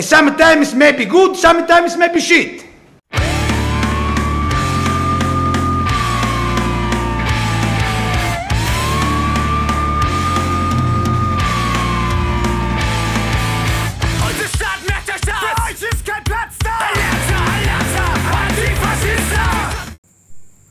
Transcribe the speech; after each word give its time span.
And 0.00 0.08
sometimes 0.08 0.72
may 0.72 0.96
be 0.96 1.04
good, 1.04 1.36
sometimes 1.36 1.92
may 1.92 2.08
be 2.08 2.24
shit. 2.24 2.64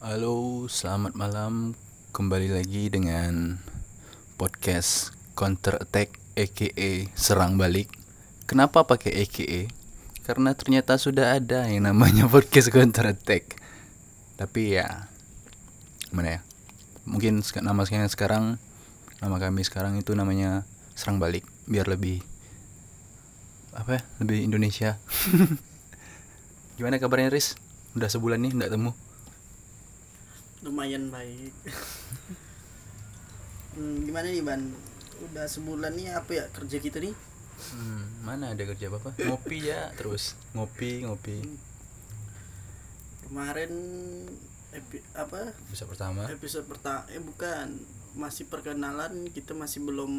Halo, 0.02 0.66
selamat 0.66 1.14
malam. 1.14 1.78
Kembali 2.18 2.50
lagi 2.50 2.90
dengan 2.90 3.62
podcast 4.42 5.14
Counter 5.38 5.78
Attack 5.78 6.18
aka 6.34 7.06
Serang 7.14 7.62
Balik. 7.62 7.99
Kenapa 8.50 8.82
pakai 8.82 9.14
aka? 9.30 9.70
Karena 10.26 10.58
ternyata 10.58 10.98
sudah 10.98 11.38
ada 11.38 11.70
yang 11.70 11.86
namanya 11.86 12.26
podcast 12.34 12.74
Counter 12.74 13.14
Attack. 13.14 13.62
Tapi 14.42 14.74
ya 14.74 15.06
mana 16.10 16.34
ya? 16.34 16.40
Mungkin 17.06 17.46
nama 17.62 17.86
saya 17.86 18.10
sekarang 18.10 18.58
nama 19.22 19.38
kami 19.38 19.62
sekarang 19.62 20.02
itu 20.02 20.18
namanya 20.18 20.66
Serang 20.98 21.22
Balik 21.22 21.46
biar 21.70 21.86
lebih 21.86 22.26
apa 23.78 24.02
ya? 24.02 24.04
Lebih 24.18 24.42
Indonesia. 24.42 24.98
Gimana 26.82 26.98
kabarnya 26.98 27.30
Riz? 27.30 27.54
Udah 27.94 28.10
sebulan 28.10 28.42
nih 28.42 28.58
nggak 28.58 28.74
temu. 28.74 28.98
lumayan 30.60 31.08
baik 31.08 31.56
hmm, 33.80 34.04
gimana 34.04 34.28
nih 34.28 34.44
ban 34.44 34.76
udah 35.32 35.48
sebulan 35.48 35.96
nih 35.96 36.12
apa 36.12 36.32
ya 36.36 36.46
kerja 36.52 36.84
kita 36.84 37.00
nih 37.00 37.16
Hmm, 37.70 38.04
mana 38.22 38.46
ada 38.50 38.64
kerja 38.64 38.88
apa? 38.88 39.12
Ngopi 39.18 39.58
ya 39.66 39.92
terus 39.94 40.34
ngopi 40.52 41.04
ngopi. 41.04 41.38
kemarin 43.22 43.72
epi, 44.72 44.98
apa 45.14 45.54
Bisa 45.68 45.86
pertama. 45.86 46.26
episode 46.28 46.66
pertama 46.66 47.06
eh 47.08 47.20
bukan 47.20 47.78
masih 48.12 48.46
perkenalan 48.46 49.30
kita 49.30 49.54
masih 49.54 49.84
belum 49.84 50.10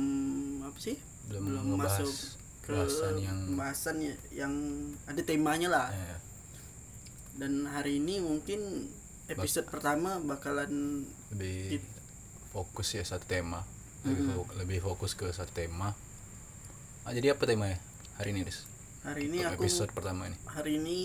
apa 0.62 0.78
sih 0.78 0.94
Belum 1.26 1.42
ngebahas 1.68 2.38
ke 2.60 2.70
bahasan 2.70 3.14
yang- 3.18 3.46
pembahasan 3.48 3.96
ya- 4.00 4.22
yang 4.32 4.54
ada 5.04 5.18
temanya 5.20 5.68
lah 5.68 5.88
Ya, 5.90 6.16
dan 7.36 7.66
hari 7.66 7.98
ini 7.98 8.20
mungkin 8.20 8.90
episode 9.26 9.66
pertama 9.66 10.18
bakalan 10.20 11.02
lebih 11.30 11.82
fokus 12.50 12.92
ya 12.92 13.02
satu 13.02 13.24
tema. 13.24 13.62
Lebih, 14.02 14.22
fo- 14.28 14.50
lebih 14.56 14.78
fokus 14.80 15.14
ke 15.14 15.30
satu 15.30 15.50
tema. 15.52 15.94
Ah, 17.02 17.12
jadi 17.12 17.32
apa 17.32 17.42
tema 17.44 17.66
ya 17.66 17.78
hari 18.16 18.32
ini, 18.32 18.44
Riz? 18.44 18.68
hari 19.00 19.32
ini 19.32 19.40
Untuk 19.40 19.56
aku 19.56 19.62
episode 19.64 19.90
pertama 19.90 20.28
ini. 20.28 20.36
hari 20.44 20.76
ini 20.76 21.00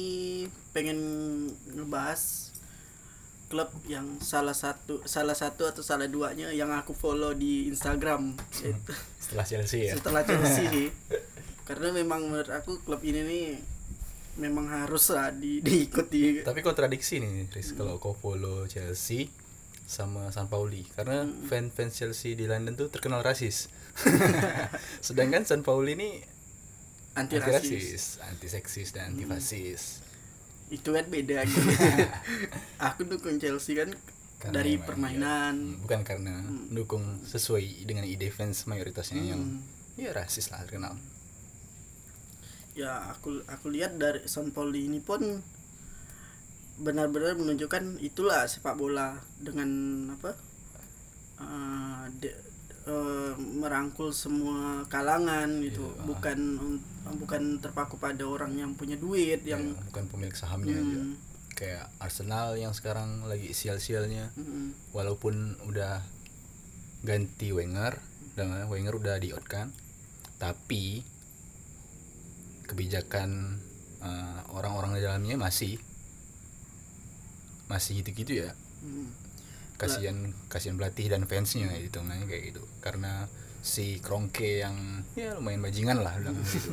pengen 0.76 1.00
ngebahas 1.72 2.52
klub 3.48 3.72
yang 3.88 4.20
salah 4.20 4.52
satu 4.52 5.00
salah 5.06 5.32
satu 5.32 5.64
atau 5.64 5.80
salah 5.80 6.04
duanya 6.06 6.52
yang 6.52 6.76
aku 6.76 6.92
follow 6.92 7.32
di 7.32 7.72
Instagram 7.72 8.36
Itu 8.52 8.92
Setelah 9.24 9.46
Chelsea 9.48 9.88
ya. 9.88 9.94
setelah 9.96 10.28
Chelsea 10.28 10.68
nih 10.68 10.90
karena 11.72 11.96
memang 11.96 12.28
menurut 12.28 12.52
aku 12.52 12.84
klub 12.84 13.00
ini 13.00 13.22
nih 13.24 13.46
memang 14.36 14.68
harus 14.68 15.08
lah 15.10 15.32
di, 15.32 15.64
diikuti 15.64 16.44
Tapi 16.44 16.60
kontradiksi 16.60 17.24
nih, 17.24 17.48
Riz, 17.48 17.72
kalau 17.72 17.96
kau 17.96 18.12
follow 18.12 18.68
Chelsea 18.68 19.32
sama 19.86 20.34
San 20.34 20.50
Pauli 20.50 20.82
karena 20.94 21.24
fan-fans 21.46 21.94
Chelsea 21.94 22.34
di 22.34 22.46
London 22.46 22.74
tuh 22.74 22.90
terkenal 22.90 23.22
rasis. 23.22 23.70
Sedangkan 25.06 25.46
San 25.46 25.62
Pauli 25.62 25.94
ini 25.94 26.10
anti 27.16 27.40
rasis 27.40 28.20
anti 28.20 28.52
seksis 28.52 28.92
dan 28.92 29.16
anti 29.16 29.24
fasis. 29.24 30.04
itu 30.68 30.90
kan 30.92 31.08
beda 31.08 31.46
gitu. 31.48 31.64
aku 32.76 33.08
dukung 33.08 33.40
Chelsea 33.40 33.72
kan 33.72 33.94
Karena 34.36 34.52
dari 34.52 34.76
emang 34.76 34.84
permainan 34.84 35.54
iya. 35.56 35.80
bukan 35.80 36.02
karena 36.04 36.36
dukung 36.68 37.24
sesuai 37.24 37.88
dengan 37.88 38.04
ide 38.04 38.28
fans 38.28 38.68
mayoritasnya 38.68 39.24
yang 39.32 39.40
Hmm. 39.40 39.64
ya 39.96 40.12
rasis 40.12 40.52
lah 40.52 40.60
terkenal 40.68 41.00
ya 42.76 43.16
aku 43.16 43.40
aku 43.48 43.72
lihat 43.72 43.96
dari 43.96 44.28
San 44.28 44.52
Pauli 44.52 44.92
ini 44.92 45.00
pun 45.00 45.40
benar-benar 46.78 47.34
menunjukkan 47.34 47.98
itulah 48.00 48.44
sepak 48.44 48.76
bola 48.76 49.16
dengan 49.38 49.70
apa 50.12 50.36
eh, 51.38 52.04
de- 52.18 52.40
eh, 52.86 53.34
merangkul 53.36 54.12
semua 54.12 54.84
kalangan 54.86 55.62
gitu 55.62 55.84
Iya. 55.86 56.04
bukan 56.04 56.40
bukan 57.16 57.44
terpaku 57.58 57.96
pada 57.96 58.24
orang 58.24 58.54
yang 58.54 58.72
punya 58.74 58.96
duit 58.96 59.44
yang 59.44 59.62
yang 59.68 59.88
bukan 59.88 60.06
pemilik 60.08 60.34
sahamnya 60.34 60.74
aja 60.74 60.98
Hmm. 60.98 61.16
kayak 61.52 61.86
Arsenal 61.98 62.56
yang 62.56 62.72
sekarang 62.72 63.24
lagi 63.24 63.52
sial-sialnya 63.52 64.34
mm, 64.34 64.92
walaupun 64.92 65.36
udah 65.64 66.04
ganti 67.02 67.50
Wenger 67.50 67.96
dan 68.34 68.68
Wenger 68.68 68.94
udah 68.94 69.16
di 69.16 69.32
out 69.32 69.46
kan 69.46 69.72
tapi 70.36 71.06
kebijakan 72.66 73.62
eh, 74.02 74.40
orang-orang 74.52 74.98
di 74.98 75.02
dalamnya 75.02 75.38
masih 75.38 75.78
masih 77.72 78.02
gitu-gitu 78.02 78.46
ya. 78.46 78.52
Mm. 78.86 79.10
kasihan 79.76 80.32
kasihan 80.48 80.80
pelatih 80.80 81.12
dan 81.12 81.28
fansnya 81.28 81.68
gitu 81.84 82.00
nanya 82.00 82.24
kayak 82.32 82.56
gitu. 82.56 82.64
Karena 82.80 83.28
si 83.60 84.00
Kronke 84.00 84.64
yang 84.64 85.04
ya 85.20 85.36
lumayan 85.36 85.60
bajingan 85.60 86.00
lah 86.00 86.16
bilang 86.16 86.40
gitu. 86.48 86.72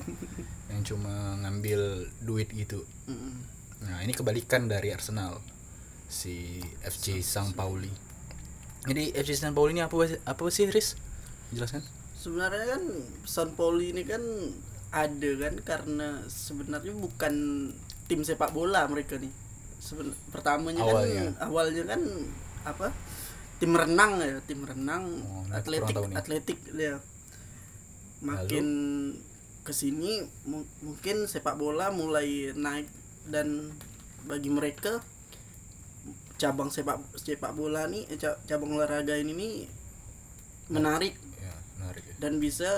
Yang 0.71 0.95
cuma 0.95 1.35
ngambil 1.43 2.13
duit 2.23 2.53
gitu. 2.55 2.87
Mm, 3.11 3.43
nah 3.91 3.99
ini 4.07 4.15
kebalikan 4.15 4.71
dari 4.71 4.95
Arsenal 4.95 5.43
si 6.07 6.63
FC 6.85 7.25
Sang 7.27 7.57
Pauli. 7.57 7.91
Jadi 8.87 9.17
FC 9.17 9.35
Sang 9.35 9.57
Pauli 9.57 9.75
ini 9.75 9.83
apa 9.83 9.97
apa 10.07 10.43
sih 10.53 10.71
Riz? 10.71 10.95
Jelaskan. 11.51 11.83
Sebenarnya 12.15 12.79
kan 12.79 12.83
San 13.27 13.51
Pauli 13.59 13.91
ini 13.91 14.07
kan 14.07 14.23
ada 14.93 15.31
kan 15.41 15.55
karena 15.65 16.09
sebenarnya 16.29 16.93
bukan 16.93 17.35
tim 18.07 18.21
sepak 18.21 18.53
bola 18.53 18.85
mereka 18.87 19.17
nih 19.17 19.33
Seben 19.83 20.15
pertamanya 20.31 20.79
Awalnya. 20.81 21.35
kan 21.35 21.51
awalnya. 21.51 21.83
kan 21.85 22.01
apa 22.63 22.95
tim 23.59 23.75
renang 23.75 24.19
ya 24.19 24.39
tim 24.43 24.63
renang 24.63 25.05
Oh, 25.27 25.43
atletik 25.51 25.95
atletik 26.15 26.59
ya. 26.73 27.03
Makin 28.21 28.67
ke 29.63 29.73
sini 29.73 30.23
mu- 30.45 30.67
mungkin 30.79 31.27
sepak 31.27 31.55
bola 31.55 31.91
mulai 31.91 32.51
naik 32.53 32.87
dan 33.27 33.75
bagi 34.23 34.51
mereka 34.51 35.03
cabang 36.35 36.71
sepak 36.71 36.99
sepak 37.15 37.51
bola 37.53 37.87
nih 37.87 38.07
eh, 38.07 38.19
ca- 38.19 38.39
cabang 38.45 38.75
olahraga 38.75 39.15
ini 39.15 39.31
nih 39.33 39.55
menarik. 40.69 41.15
Ya 41.37 41.55
menarik 41.77 42.03
ya. 42.05 42.15
Dan 42.19 42.39
bisa 42.39 42.71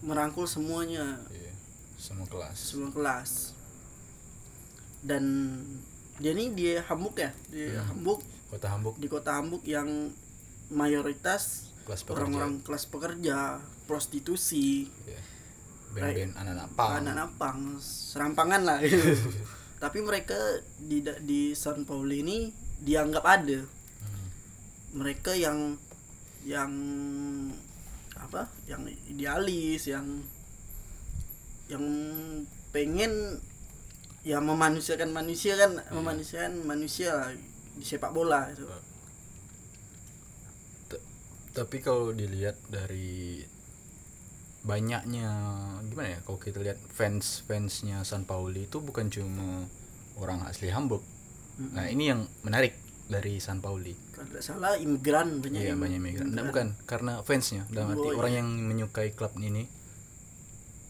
merangkul 0.00 0.46
semuanya. 0.46 1.22
Iya, 1.28 1.54
semua 1.96 2.26
kelas. 2.26 2.58
Semua 2.58 2.90
kelas. 2.90 3.54
Dan 5.02 5.24
ini 6.18 6.52
dia 6.52 6.84
Hamburg 6.84 7.16
ya? 7.16 7.30
Di 7.48 7.72
Hmm. 7.72 7.86
Hamburg. 7.88 8.20
Kota 8.48 8.66
Hamburg. 8.68 8.94
Di 8.98 9.08
kota 9.08 9.30
Hamburg 9.32 9.64
yang 9.64 10.12
mayoritas 10.68 11.72
kelas 11.84 12.02
pekerja. 12.02 12.14
orang-orang 12.20 12.52
kelas 12.60 12.84
pekerja 12.86 13.36
prostitusi. 13.86 14.88
Ya. 15.04 15.20
band-band 15.92 16.32
anak-anak 16.40 16.68
pang. 16.72 16.92
anak 17.04 17.14
napang 17.14 17.58
serampangan 17.76 18.64
lah. 18.64 18.78
Tapi 19.82 19.98
mereka 20.00 20.36
di 20.80 21.04
di 21.20 21.52
San 21.52 21.84
Paulo 21.84 22.08
ini 22.08 22.48
dianggap 22.80 23.24
ada. 23.24 23.60
Hmm. 23.60 24.26
mereka 24.96 25.36
yang 25.36 25.76
yang 26.48 26.72
apa? 28.16 28.48
Yang 28.64 28.96
idealis 29.06 29.84
yang 29.84 30.24
yang 31.68 31.84
pengen 32.72 33.36
ya 34.22 34.38
memanusiakan 34.38 35.10
manusia 35.10 35.54
kan 35.54 35.74
Iya. 35.74 35.90
memanusiakan 35.90 36.52
manusia 36.62 37.10
lah 37.12 37.30
di 37.72 37.82
sepak 37.82 38.10
bola 38.10 38.46
itu 38.48 38.62
T- 40.88 41.02
tapi 41.52 41.80
kalau 41.80 42.12
dilihat 42.12 42.54
dari 42.68 43.42
banyaknya 44.62 45.26
gimana 45.90 46.08
ya 46.08 46.20
kalau 46.22 46.38
kita 46.38 46.62
lihat 46.62 46.78
fans 46.86 47.42
fansnya 47.42 48.06
San 48.06 48.22
Pauli 48.22 48.70
itu 48.70 48.78
bukan 48.78 49.10
cuma 49.10 49.66
orang 50.14 50.46
asli 50.46 50.70
Hamburg. 50.70 51.02
Nah 51.58 51.90
ini 51.90 52.14
yang 52.14 52.30
menarik 52.42 52.78
dari 53.10 53.42
San 53.42 53.58
Pauli 53.58 53.92
kalau 54.14 54.30
tidak 54.30 54.44
salah 54.46 54.78
imigran 54.78 55.42
banyak 55.42 55.60
iya 55.60 55.74
banyak 55.74 55.98
migran 55.98 56.30
Nggak, 56.30 56.46
bukan 56.48 56.66
karena 56.86 57.12
fansnya 57.26 57.66
dalam 57.68 57.92
arti 57.92 58.06
Oh, 58.06 58.16
orang 58.16 58.32
iya. 58.32 58.38
yang 58.38 58.48
menyukai 58.54 59.10
klub 59.12 59.34
ini 59.36 59.66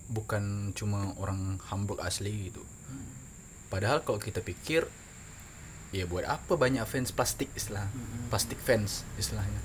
bukan 0.07 0.77
cuma 0.77 1.17
orang 1.17 1.57
Hamburg 1.65 2.05
asli 2.05 2.53
gitu. 2.53 2.61
Hmm. 2.61 3.12
Padahal 3.73 4.05
kalau 4.05 4.21
kita 4.21 4.39
pikir 4.39 4.85
ya 5.91 6.05
buat 6.05 6.25
apa 6.27 6.53
banyak 6.55 6.85
fans 6.85 7.09
plastik 7.11 7.49
istilah 7.53 7.89
Hmm. 7.89 8.29
plastik 8.29 8.57
fans 8.59 9.09
istilahnya 9.17 9.61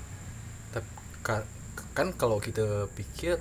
tapi 0.70 0.88
ka- 1.22 1.48
kan 1.92 2.12
kalau 2.12 2.36
kita 2.38 2.64
pikir 2.90 3.36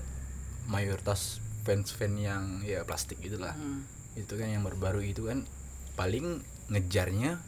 mayoritas 0.66 1.40
fans-fans 1.64 2.18
yang 2.18 2.44
ya 2.62 2.84
plastik 2.84 3.20
gitulah 3.20 3.52
Hmm. 3.54 3.88
itu 4.14 4.34
kan 4.34 4.48
yang 4.48 4.62
baru-baru 4.62 5.04
itu 5.06 5.24
kan 5.24 5.48
paling 5.96 6.44
ngejarnya 6.68 7.40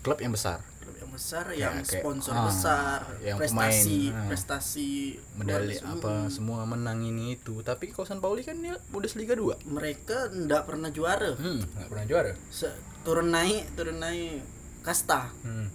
klub 0.00 0.18
yang 0.18 0.30
besar 0.30 0.62
Klub 0.82 0.96
yang 0.96 1.10
besar 1.10 1.44
Ya, 1.48 1.56
yang 1.64 1.76
kayak, 1.78 1.88
sponsor 1.96 2.34
ah, 2.34 2.44
besar 2.44 2.98
yang 3.20 3.36
prestasi 3.36 3.94
pemain, 4.04 4.12
ah. 4.12 4.26
prestasi 4.26 4.88
medali 5.34 5.74
luar- 5.74 5.86
apa 5.92 6.12
Mm. 6.18 6.28
semua 6.28 6.60
menang 6.64 6.98
ini 7.00 7.24
itu 7.34 7.54
tapi 7.60 7.88
kalau 7.88 8.04
San 8.04 8.18
Pauli 8.18 8.42
kan 8.42 8.56
dia 8.56 8.74
Bundesliga 8.88 9.32
2 9.32 9.62
mereka 9.64 10.26
ndak 10.28 10.62
pernah 10.64 10.88
juara 10.88 11.32
hmm 11.32 11.60
nggak 11.70 11.88
pernah 11.88 12.04
juara 12.04 12.32
Se- 12.48 12.74
turun 13.00 13.28
naik 13.28 13.72
turun 13.72 13.96
naik 13.96 14.42
kasta 14.80 15.30
hmm. 15.40 15.66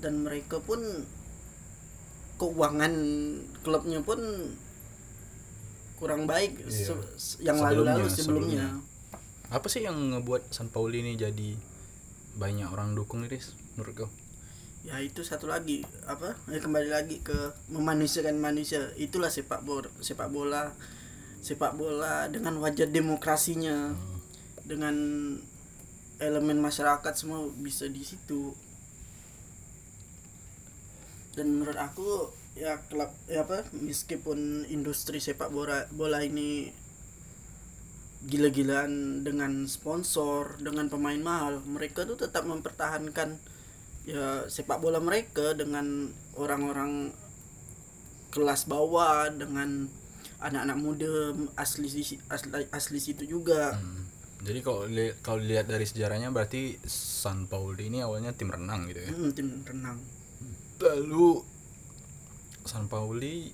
dan 0.00 0.14
mereka 0.18 0.56
pun 0.58 0.80
keuangan 2.36 2.92
klubnya 3.60 4.00
pun 4.00 4.16
kurang 5.94 6.24
baik 6.24 6.56
Iya. 6.62 6.96
se- 7.14 7.38
yang 7.38 7.54
Sebelumnya, 7.54 7.92
lalu-lalu 7.94 8.06
sebelumnya. 8.08 8.66
apa 9.50 9.66
sih 9.66 9.82
yang 9.82 9.96
ngebuat 10.10 10.48
San 10.48 10.66
Pauli 10.66 11.00
ini 11.00 11.12
jadi 11.14 11.58
banyak 12.32 12.64
orang 12.66 12.94
dukung 12.94 13.20
nih 13.20 13.28
Riz 13.30 13.52
menurut 13.76 14.06
kau 14.06 14.10
Ya 14.80 14.96
itu 15.04 15.20
satu 15.20 15.44
lagi 15.44 15.84
apa? 16.08 16.40
Ya 16.48 16.56
kembali 16.56 16.88
lagi 16.88 17.20
ke 17.20 17.52
memanusiakan 17.68 18.40
manusia. 18.40 18.88
Itulah 18.96 19.28
sepak 19.28 19.60
bola, 19.60 19.92
sepak 20.00 20.32
bola, 20.32 20.72
sepak 21.44 21.76
bola 21.76 22.32
dengan 22.32 22.56
wajah 22.64 22.88
demokrasinya, 22.88 23.92
dengan 24.64 24.96
elemen 26.16 26.64
masyarakat 26.64 27.12
semua 27.12 27.44
bisa 27.60 27.92
di 27.92 28.00
situ. 28.00 28.56
Dan 31.36 31.60
menurut 31.60 31.76
aku 31.76 32.32
ya 32.56 32.80
klub 32.88 33.12
ya 33.28 33.44
apa 33.44 33.68
meskipun 33.76 34.64
industri 34.66 35.22
sepak 35.22 35.52
bola 35.54 35.86
bola 35.94 36.18
ini 36.24 36.72
gila-gilaan 38.26 39.22
dengan 39.22 39.64
sponsor 39.70 40.58
dengan 40.60 40.90
pemain 40.90 41.16
mahal 41.22 41.62
mereka 41.64 42.04
tuh 42.04 42.18
tetap 42.20 42.44
mempertahankan 42.44 43.38
ya 44.08 44.48
sepak 44.48 44.80
bola 44.80 44.98
mereka 44.98 45.52
dengan 45.52 46.08
orang-orang 46.36 47.12
kelas 48.30 48.64
bawah 48.70 49.28
dengan 49.28 49.90
anak-anak 50.40 50.78
muda 50.80 51.12
asli 51.58 51.86
asli 52.30 52.48
asli 52.72 52.98
situ 52.98 53.24
juga. 53.28 53.76
Hmm. 53.76 54.08
jadi 54.40 54.64
kalau 54.64 54.88
li- 54.88 55.12
kalau 55.20 55.36
dilihat 55.44 55.68
dari 55.68 55.84
sejarahnya 55.84 56.32
berarti 56.32 56.80
San 56.88 57.44
Pauli 57.44 57.92
ini 57.92 58.00
awalnya 58.00 58.32
tim 58.32 58.48
renang 58.48 58.88
gitu 58.88 59.04
ya? 59.04 59.10
Hmm, 59.12 59.30
tim 59.36 59.48
renang. 59.68 60.00
Lalu 60.80 61.44
San 62.64 62.88
Pauli 62.88 63.52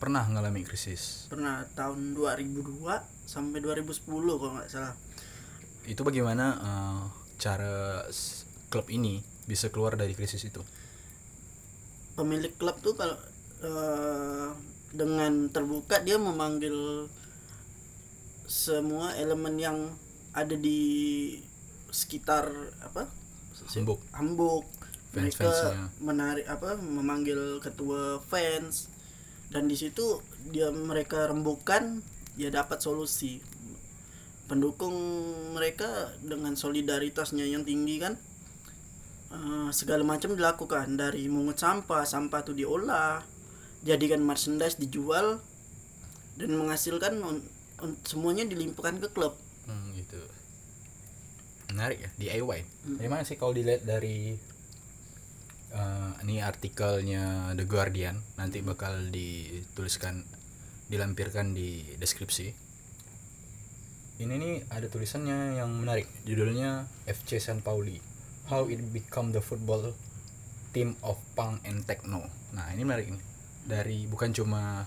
pernah 0.00 0.24
ngalami 0.24 0.64
krisis? 0.64 1.28
Pernah 1.28 1.68
tahun 1.76 2.16
2002 2.16 2.80
sampai 3.28 3.60
2010 3.60 4.08
kalau 4.40 4.52
nggak 4.56 4.70
salah. 4.72 4.96
Itu 5.84 6.00
bagaimana 6.00 6.46
eh, 6.56 7.02
cara 7.36 8.06
klub 8.72 8.88
ini 8.88 9.20
bisa 9.44 9.68
keluar 9.68 10.00
dari 10.00 10.16
krisis 10.16 10.40
itu 10.48 10.64
pemilik 12.16 12.52
klub 12.56 12.80
tuh 12.80 12.96
kalau 12.96 13.18
eh, 13.60 14.48
dengan 14.92 15.48
terbuka 15.52 16.00
dia 16.04 16.16
memanggil 16.16 17.08
semua 18.44 19.16
elemen 19.16 19.56
yang 19.56 19.78
ada 20.32 20.52
di 20.56 20.80
sekitar 21.92 22.48
apa 22.84 23.08
Hambuk. 23.72 24.00
Hambuk. 24.12 24.64
mereka 25.12 25.44
Fans-fansnya. 25.44 25.86
menarik 26.00 26.46
apa 26.48 26.80
memanggil 26.80 27.60
ketua 27.60 28.16
fans 28.24 28.88
dan 29.52 29.68
di 29.68 29.76
situ 29.76 30.24
dia 30.48 30.72
mereka 30.72 31.28
rembukan 31.28 32.00
dia 32.32 32.48
dapat 32.48 32.80
solusi 32.80 33.44
pendukung 34.48 34.96
mereka 35.52 36.16
dengan 36.24 36.56
solidaritasnya 36.56 37.44
yang 37.44 37.68
tinggi 37.68 38.00
kan 38.00 38.16
eh, 39.32 39.68
segala 39.72 40.04
macam 40.04 40.32
dilakukan 40.32 40.94
dari 40.94 41.26
mungut 41.26 41.56
sampah 41.56 42.04
sampah 42.04 42.40
itu 42.40 42.52
diolah 42.54 43.24
jadikan 43.82 44.22
merchandise 44.22 44.78
dijual 44.78 45.40
dan 46.36 46.50
menghasilkan 46.52 47.18
un- 47.18 47.44
un- 47.80 47.98
semuanya 48.04 48.44
dilimpahkan 48.44 49.00
ke 49.00 49.08
klub 49.10 49.34
Hmm, 49.62 49.94
gitu. 49.94 50.18
Menarik 51.70 52.02
ya, 52.02 52.10
DIY. 52.18 52.66
Gimana 52.98 53.22
sih 53.22 53.38
kalau 53.38 53.54
dilihat 53.54 53.86
dari 53.86 54.34
eh, 55.72 56.10
ini 56.20 56.42
artikelnya 56.42 57.54
The 57.54 57.64
Guardian 57.64 58.20
nanti 58.34 58.58
bakal 58.60 59.08
dituliskan 59.08 60.26
dilampirkan 60.90 61.54
di 61.54 61.94
deskripsi. 61.96 62.52
Ini 64.18 64.34
nih 64.36 64.54
ada 64.68 64.86
tulisannya 64.86 65.56
yang 65.56 65.72
menarik. 65.72 66.06
Judulnya 66.22 66.84
FC 67.06 67.38
San 67.38 67.64
Pauli. 67.64 67.96
How 68.52 68.68
it 68.68 68.84
become 68.92 69.32
the 69.32 69.40
football 69.40 69.96
team 70.76 71.00
of 71.00 71.16
punk 71.32 71.64
and 71.64 71.88
techno. 71.88 72.28
Nah, 72.52 72.68
ini 72.76 72.84
menarik 72.84 73.08
nih. 73.08 73.24
Dari 73.64 74.04
bukan 74.04 74.36
cuma 74.36 74.84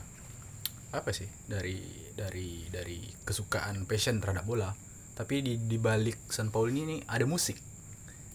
apa 0.93 1.09
sih 1.09 1.25
dari 1.49 1.81
dari 2.13 2.69
dari 2.69 3.01
kesukaan 3.25 3.89
passion 3.89 4.21
terhadap 4.21 4.47
bola 4.47 4.71
tapi 5.15 5.43
di 5.43 5.57
di 5.59 5.75
balik 5.75 6.29
San 6.31 6.51
Pauli 6.51 6.77
ini 6.77 6.83
nih 6.83 6.99
ada 7.07 7.25
musik. 7.25 7.57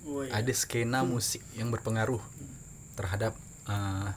Woi, 0.09 0.33
ada 0.33 0.49
skena 0.57 1.05
musik 1.05 1.45
yang 1.55 1.69
berpengaruh 1.69 2.21
terhadap 2.97 3.37
eh, 3.69 4.11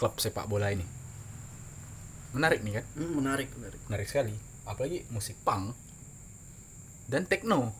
klub 0.00 0.16
sepak 0.16 0.48
bola 0.48 0.72
ini. 0.72 0.88
Menarik 2.32 2.64
nih 2.64 2.80
kan? 2.80 2.84
Hmm, 2.96 3.12
menarik 3.20 3.52
menarik. 3.54 3.78
Menarik 3.86 4.08
sekali. 4.08 4.34
Apalagi 4.64 5.04
musik 5.12 5.36
punk 5.44 5.76
dan 7.06 7.28
techno 7.28 7.76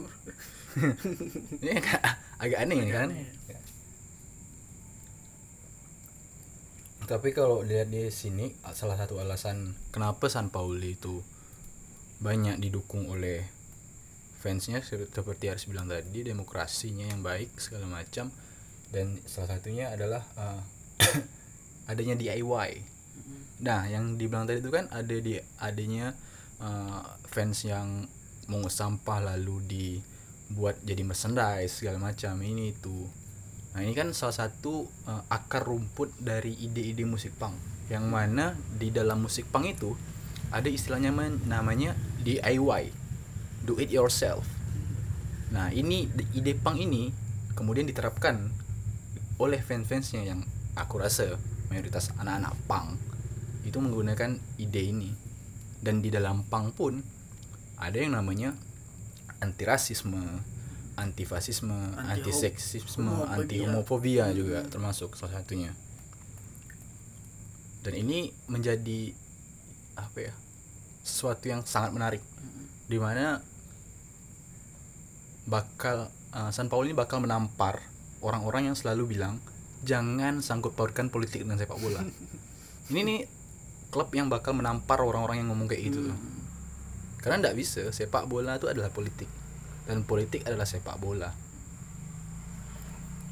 ini 1.62 1.70
agak, 1.80 2.00
agak 2.36 2.58
aneh 2.64 2.80
kan? 2.92 3.08
Tapi 7.06 7.30
kalau 7.30 7.62
lihat 7.62 7.88
di 7.88 8.10
sini 8.10 8.50
salah 8.74 8.98
satu 8.98 9.22
alasan 9.22 9.78
kenapa 9.94 10.26
San 10.26 10.50
Pauli 10.50 10.98
itu 10.98 11.22
banyak 12.18 12.58
didukung 12.58 13.06
oleh 13.06 13.46
fansnya 14.42 14.82
se- 14.82 15.08
seperti 15.08 15.44
harus 15.52 15.64
bilang 15.70 15.86
tadi 15.88 16.20
demokrasinya 16.26 17.06
yang 17.12 17.22
baik 17.22 17.56
segala 17.62 17.86
macam. 17.88 18.32
Dan 18.90 19.18
salah 19.26 19.58
satunya 19.58 19.90
adalah 19.94 20.22
eh, 20.38 20.60
adanya 21.90 22.14
DIY 22.18 22.70
nah 23.56 23.88
yang 23.88 24.20
dibilang 24.20 24.44
tadi 24.44 24.60
itu 24.60 24.68
kan 24.68 24.84
ada 24.92 25.16
di 25.16 25.40
adanya 25.60 26.12
eh, 26.60 27.00
fans 27.24 27.64
yang 27.64 28.04
mau 28.52 28.68
sampah 28.68 29.34
lalu 29.34 29.56
dibuat 30.46 30.78
jadi 30.82 31.02
merchandise 31.02 31.82
segala 31.82 31.98
macam. 31.98 32.38
Ini 32.38 32.74
itu. 32.74 33.06
Nah 33.74 33.84
ini 33.84 33.92
kan 33.92 34.14
salah 34.16 34.46
satu 34.46 34.86
eh, 35.04 35.22
akar 35.28 35.66
rumput 35.66 36.14
dari 36.16 36.54
ide-ide 36.56 37.04
musik 37.04 37.34
punk. 37.36 37.54
Yang 37.90 38.04
mana 38.06 38.54
di 38.54 38.90
dalam 38.90 39.22
musik 39.22 39.46
punk 39.50 39.66
itu 39.70 39.94
ada 40.50 40.70
istilahnya 40.70 41.10
namanya 41.46 41.98
DIY 42.22 43.06
do 43.66 43.74
it 43.82 43.90
yourself. 43.90 44.46
Nah 45.50 45.74
ini 45.74 46.06
ide 46.34 46.54
punk 46.54 46.78
ini 46.78 47.10
kemudian 47.58 47.86
diterapkan 47.86 48.50
oleh 49.36 49.60
fans-fansnya 49.60 50.22
yang 50.24 50.40
aku 50.78 51.02
rasa 51.02 51.36
mayoritas 51.68 52.14
anak-anak 52.16 52.54
punk 52.70 52.96
itu 53.66 53.78
menggunakan 53.82 54.38
ide 54.56 54.82
ini. 54.86 55.10
Dan 55.82 56.00
di 56.00 56.08
dalam 56.08 56.46
punk 56.46 56.78
pun 56.78 56.94
ada 57.76 57.98
yang 57.98 58.16
namanya 58.16 58.56
anti 59.40 59.64
rasisme 59.68 60.42
anti 60.96 61.28
fasisme 61.28 61.76
Anti 62.00 62.32
seksisme 62.32 63.04
homofobia. 63.04 63.36
anti 63.36 63.56
homofobia 63.60 64.24
juga 64.32 64.64
termasuk 64.64 65.12
salah 65.14 65.40
satunya. 65.40 65.76
Dan 67.84 67.94
ini 68.00 68.32
menjadi 68.48 69.12
apa 69.94 70.18
ya 70.18 70.34
sesuatu 71.04 71.46
yang 71.46 71.62
sangat 71.68 71.92
menarik. 71.92 72.22
Di 72.88 72.96
mana 72.96 73.44
bakal 75.46 76.10
uh, 76.34 76.50
San 76.50 76.66
Paul 76.66 76.90
ini 76.90 76.96
bakal 76.96 77.22
menampar 77.22 77.84
orang-orang 78.24 78.72
yang 78.72 78.76
selalu 78.76 79.14
bilang 79.14 79.38
jangan 79.86 80.42
sangkut 80.42 80.74
pautkan 80.74 81.12
politik 81.12 81.44
dengan 81.44 81.60
sepak 81.60 81.78
bola. 81.78 82.02
Ini 82.90 83.00
nih 83.02 83.20
klub 83.90 84.10
yang 84.14 84.30
bakal 84.30 84.54
menampar 84.54 85.02
orang-orang 85.02 85.42
yang 85.42 85.50
ngomong 85.50 85.66
kayak 85.70 85.90
gitu 85.90 86.10
tuh 86.10 86.18
karena 87.26 87.42
nggak 87.42 87.58
bisa 87.58 87.82
sepak 87.90 88.30
bola 88.30 88.54
itu 88.54 88.70
adalah 88.70 88.94
politik. 88.94 89.26
Dan 89.82 90.06
politik 90.06 90.46
adalah 90.46 90.62
sepak 90.62 90.94
bola. 90.96 91.34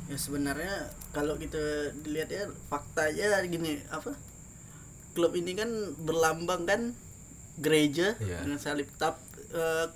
Ya 0.04 0.18
sebenarnya 0.18 0.90
kalau 1.14 1.38
kita 1.38 1.94
dilihat 2.02 2.28
ya 2.28 2.44
faktanya 2.66 3.38
gini 3.46 3.78
apa? 3.88 4.12
Klub 5.14 5.30
ini 5.32 5.54
kan 5.54 5.70
berlambang 6.02 6.66
kan 6.66 6.80
gereja 7.56 8.18
Iya. 8.18 8.42
dengan 8.42 8.58
salib 8.58 8.90
tap 8.98 9.22
eh, 9.54 9.86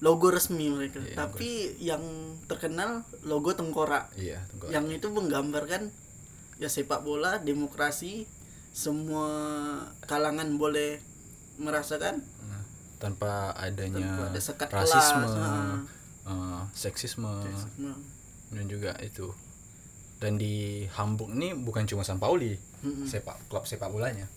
logo 0.00 0.32
resmi 0.32 0.72
mereka. 0.72 1.04
Iya, 1.04 1.14
tapi 1.14 1.76
yang 1.78 2.00
terkenal 2.48 3.04
logo 3.22 3.52
tengkorak. 3.52 4.08
Iya 4.16 4.40
tunggu 4.48 4.72
yang 4.72 4.88
itu 4.88 5.12
menggambarkan 5.12 5.92
ya 6.56 6.66
sepak 6.66 7.04
bola 7.04 7.38
demokrasi 7.38 8.24
semua 8.72 9.28
kalangan 10.08 10.56
boleh 10.56 10.98
merasakan. 11.60 12.24
Nah, 12.48 12.61
tanpa 13.02 13.50
adanya 13.58 13.98
Tanpa 13.98 14.30
ada 14.30 14.40
sekat 14.40 14.68
rasisme 14.70 15.26
kelas, 15.26 15.42
eh, 16.30 16.62
seksisme. 16.70 17.34
Nah, 17.82 17.98
dan 18.54 18.64
juga 18.70 18.94
itu. 19.02 19.34
Dan 20.22 20.38
di 20.38 20.86
Hamburg 20.94 21.34
ini 21.34 21.50
bukan 21.58 21.82
cuma 21.82 22.06
San 22.06 22.22
Pauli 22.22 22.54
sepak 23.10 23.50
klub 23.50 23.66
sepak 23.66 23.90
bolanya. 23.90 24.30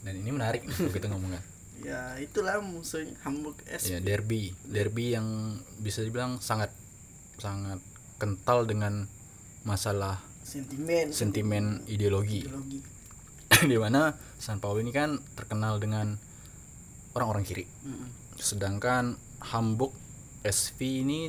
Dan 0.00 0.16
ini 0.16 0.32
menarik 0.32 0.64
kalau 0.72 0.88
kita 0.88 1.12
ngomongin 1.12 1.44
ya 1.84 2.16
itulah 2.16 2.56
musuhnya 2.64 3.12
Hamburg 3.26 3.60
S 3.68 3.92
ya 3.92 4.00
derby. 4.00 4.56
Derby 4.64 5.12
yang 5.12 5.60
bisa 5.82 6.00
dibilang 6.00 6.40
sangat 6.40 6.72
sangat 7.36 7.82
kental 8.16 8.64
dengan 8.64 9.04
masalah 9.66 10.24
sentimen. 10.40 11.12
sentimen 11.12 11.64
ideologi. 11.84 12.48
Ideologi. 12.48 12.80
Di 13.70 13.76
mana 13.76 14.16
San 14.40 14.62
Paulo 14.62 14.80
ini 14.80 14.92
kan 14.94 15.20
terkenal 15.36 15.76
dengan 15.76 16.16
orang-orang 17.16 17.42
kiri 17.42 17.64
Mm-mm. 17.82 18.08
sedangkan 18.36 19.16
Hamburg 19.42 19.96
SV 20.44 20.78
ini 21.02 21.20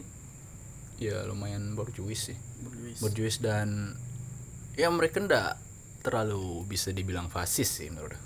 ya 0.97 1.23
lumayan 1.23 1.73
borjuis 1.73 2.29
sih 2.29 2.37
Borjuis. 2.59 2.97
borjuis 2.99 3.35
dan 3.39 3.95
ya 4.73 4.89
mereka 4.89 5.17
ndak 5.17 5.55
terlalu 6.01 6.65
bisa 6.65 6.91
dibilang 6.91 7.27
fasis 7.27 7.69
sih 7.71 7.87
menurut 7.87 8.13
aku. 8.13 8.25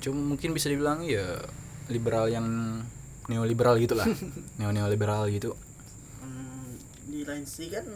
cuma 0.00 0.20
mungkin 0.26 0.50
bisa 0.50 0.66
dibilang 0.66 1.02
ya 1.02 1.38
liberal 1.88 2.26
yang 2.26 2.46
neoliberal 3.26 3.76
gitulah 3.76 4.08
neo 4.58 4.70
neoliberal 4.70 5.28
gitu 5.28 5.54
Hmm, 6.18 6.74
di 7.06 7.22
lain 7.22 7.44
sisi 7.44 7.70
kan 7.70 7.86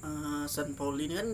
eh, 0.00 0.44
San 0.46 0.72
Pauli 0.72 1.06
ini 1.06 1.14
kan 1.14 1.28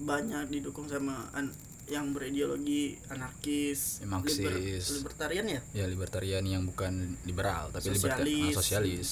banyak 0.00 0.50
didukung 0.50 0.86
sama 0.86 1.28
an- 1.32 1.54
yang 1.90 2.14
berideologi 2.14 2.94
anarkis, 3.10 3.98
Ya, 4.00 4.06
Marxis. 4.06 4.94
libertarian 4.94 5.46
ya. 5.46 5.60
ya 5.74 5.84
libertarian 5.84 6.44
yang 6.46 6.62
bukan 6.62 7.18
liberal 7.22 7.68
tapi 7.70 7.90
Sosialis. 7.92 8.54
ah, 8.54 8.56
sosialis 8.56 9.08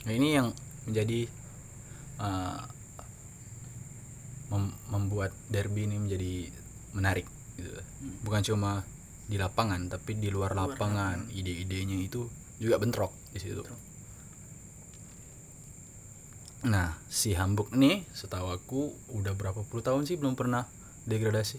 nah 0.00 0.14
ini 0.14 0.28
yang 0.32 0.48
menjadi 0.88 1.28
uh, 2.16 2.64
mem- 4.48 4.76
membuat 4.88 5.34
derby 5.46 5.84
ini 5.84 6.00
menjadi 6.00 6.34
menarik 6.96 7.26
gitu. 7.54 7.68
bukan 8.24 8.40
cuma 8.40 8.70
di 9.26 9.36
lapangan 9.36 9.86
tapi 9.86 10.16
di 10.16 10.26
luar, 10.26 10.56
Luar 10.56 10.72
lapangan 10.72 11.28
ide-idenya 11.30 12.00
itu 12.00 12.26
juga 12.56 12.80
bentrok 12.80 13.12
di 13.30 13.38
situ 13.38 13.60
Bentrok. 13.60 13.78
nah 16.60 16.92
si 17.08 17.32
Hamburg 17.32 17.72
nih 17.72 18.04
setahu 18.12 18.52
aku 18.52 18.80
udah 19.12 19.32
berapa 19.32 19.64
puluh 19.64 19.80
tahun 19.80 20.04
sih 20.04 20.16
belum 20.16 20.36
pernah 20.36 20.68
degradasi. 21.04 21.58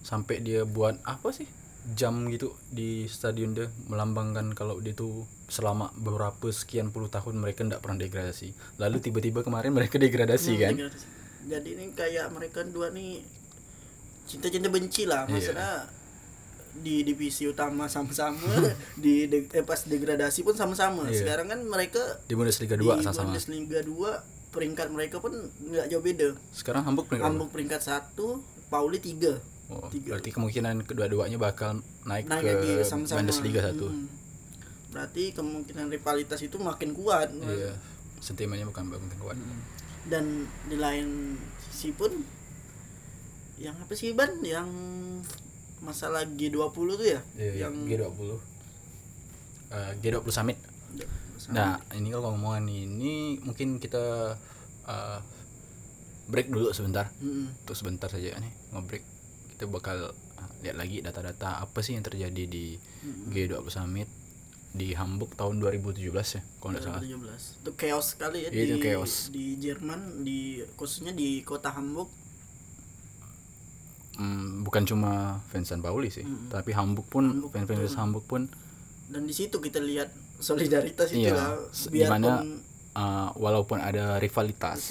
Sampai 0.00 0.40
dia 0.40 0.64
buat 0.64 0.96
apa 1.02 1.28
sih? 1.30 1.44
Jam 1.90 2.28
gitu 2.28 2.52
di 2.66 3.04
stadion 3.06 3.52
dia 3.52 3.66
melambangkan 3.86 4.52
kalau 4.52 4.78
dia 4.78 4.92
tuh 4.92 5.24
selama 5.46 5.88
beberapa 5.94 6.48
sekian 6.50 6.88
puluh 6.88 7.08
tahun 7.08 7.36
mereka 7.36 7.62
tidak 7.62 7.80
pernah 7.80 7.98
degradasi. 7.98 8.52
Lalu 8.76 8.96
tiba-tiba 9.00 9.40
kemarin 9.40 9.72
mereka 9.72 9.96
degradasi 9.96 10.50
Hmm, 10.50 10.60
kan? 10.60 10.72
degradasi. 10.74 11.06
Jadi 11.42 11.68
ini 11.72 11.84
kayak 11.90 12.28
mereka 12.30 12.60
dua 12.62 12.88
nih 12.90 13.24
cinta-cinta 14.26 14.68
benci 14.68 15.04
lah. 15.04 15.24
Iya. 15.24 15.32
maksudnya 15.32 15.72
di 16.72 17.02
divisi 17.02 17.44
utama 17.44 17.90
sama-sama 17.90 18.46
di 19.02 19.26
de- 19.26 19.50
eh, 19.50 19.64
pas 19.64 19.80
degradasi 19.82 20.40
pun 20.40 20.54
sama-sama. 20.54 21.08
Iya. 21.08 21.24
sekarang 21.24 21.48
kan 21.48 21.60
mereka 21.62 22.00
di 22.22 22.34
Bundesliga 22.34 22.76
di 22.76 22.84
2 22.84 23.00
sama-sama. 23.02 23.32
Bundesliga 23.32 23.80
2 23.82 24.39
peringkat 24.50 24.90
mereka 24.90 25.18
pun 25.18 25.32
nggak 25.62 25.86
jauh 25.88 26.02
beda. 26.02 26.28
Sekarang 26.50 26.82
Hamburg 26.82 27.06
peringkat? 27.06 27.26
Hamburg 27.26 27.50
peringkat 27.50 27.80
satu 27.80 28.42
Pauli 28.66 28.98
tiga. 28.98 29.38
Oh, 29.70 29.86
tiga. 29.86 30.18
berarti 30.18 30.34
kemungkinan 30.34 30.82
kedua-duanya 30.82 31.38
bakal 31.38 31.78
naik, 32.02 32.26
naik 32.26 32.42
ke 32.42 32.50
lagi 32.50 32.72
Bundesliga 33.06 33.70
1 33.70 33.78
Hmm. 33.78 34.10
berarti 34.90 35.30
kemungkinan 35.30 35.86
rivalitas 35.86 36.42
itu 36.42 36.58
makin 36.58 36.90
kuat. 36.90 37.30
Iya 37.30 37.78
sentimennya 38.20 38.68
bukan 38.68 38.90
bukan 38.90 39.18
kuat. 39.22 39.36
Dan 40.10 40.50
di 40.66 40.76
lain 40.76 41.38
sisi 41.70 41.94
pun 41.94 42.10
yang 43.56 43.78
apa 43.78 43.92
sih 43.94 44.10
ban? 44.10 44.42
Yang 44.42 44.68
masalah 45.80 46.26
G20 46.28 46.86
tuh 46.98 47.06
ya? 47.06 47.20
Iya, 47.38 47.68
yang 47.68 47.74
G20 47.86 48.36
Eh, 49.70 49.92
G20 50.02 50.30
Summit 50.34 50.58
Nah, 51.50 51.82
ini 51.92 52.08
kalau 52.10 52.34
ngomongan 52.34 52.66
ini 52.66 53.38
mungkin 53.42 53.82
kita 53.82 54.34
uh, 54.86 55.18
break 56.26 56.48
dulu 56.48 56.70
sebentar. 56.70 57.10
Mm-mm. 57.18 57.50
Untuk 57.66 57.74
sebentar 57.74 58.06
saja 58.06 58.38
nih, 58.38 58.52
nge-break. 58.70 59.02
Kita 59.54 59.66
bakal 59.66 60.14
uh, 60.14 60.50
lihat 60.62 60.76
lagi 60.78 61.02
data-data 61.02 61.58
apa 61.58 61.78
sih 61.82 61.98
yang 61.98 62.06
terjadi 62.06 62.46
di 62.46 62.78
G20 63.28 63.66
Summit 63.66 64.08
di 64.70 64.94
Hamburg 64.94 65.34
tahun 65.34 65.58
2017 65.58 65.98
ya, 66.14 66.42
kalau 66.62 66.70
nggak 66.70 66.84
salah. 66.86 67.02
2017 67.02 67.66
itu 67.66 67.70
chaos 67.74 68.06
sekali 68.14 68.38
ya 68.46 68.48
Iya, 68.48 68.54
di 68.54 68.62
itu 68.62 68.76
chaos. 68.78 69.12
di 69.34 69.44
Jerman 69.58 70.00
di 70.22 70.38
khususnya 70.78 71.10
di 71.10 71.42
kota 71.42 71.74
Hamburg 71.74 72.06
Hmm, 74.20 74.60
bukan 74.60 74.84
cuma 74.84 75.40
fans 75.48 75.72
San 75.72 75.80
Pauli 75.80 76.12
sih, 76.12 76.26
tapi 76.52 76.76
Hamburg 76.76 77.08
pun 77.08 77.40
fans-fans. 77.48 77.96
Hamburg 77.96 78.28
pun 78.28 78.52
dan 79.08 79.24
di 79.24 79.32
situ 79.32 79.56
kita 79.58 79.80
lihat 79.80 80.12
solidaritas 80.40 81.08
itu 81.08 81.22
Iya, 81.22 81.32
lah. 81.32 81.50
s- 81.68 81.86
biarpun 81.86 82.18
dimana- 82.18 82.44
uh, 82.92 83.28
walaupun 83.34 83.78
ada 83.78 84.16
rivalitas, 84.16 84.90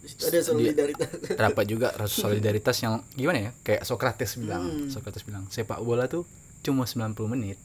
situ 0.00 0.24
ada 0.24 0.40
solidaritas. 0.40 1.08
terdapat 1.30 1.64
juga 1.64 1.88
rasa 1.92 2.14
solidaritas 2.22 2.76
yang 2.78 3.04
gimana 3.12 3.38
ya? 3.38 3.50
Kayak 3.62 3.84
Socrates 3.84 4.34
bilang 4.34 4.64
Hmm. 4.64 4.88
Socrates 4.88 5.22
bilang 5.22 5.44
sepak 5.48 5.78
bola 5.78 6.06
tuh 6.06 6.24
cuma 6.60 6.84
90 6.84 7.28
menit. 7.28 7.58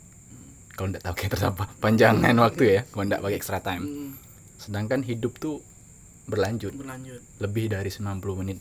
Kalau 0.72 0.90
nggak 0.90 1.04
tahu 1.04 1.14
kayak 1.16 1.32
berapa 1.32 1.64
panjangan 1.80 2.36
waktu 2.36 2.64
ya 2.66 2.82
kalau 2.86 3.06
nggak 3.06 3.22
pakai 3.22 3.38
extra 3.38 3.60
time. 3.60 3.84
Hmm, 3.84 4.12
sedangkan 4.58 5.02
hidup 5.02 5.38
tuh 5.38 5.62
berlanjut. 6.24 6.74
Berlanjut. 6.74 7.22
Lebih 7.38 7.70
dari 7.70 7.88
90 7.88 8.04
menit 8.36 8.58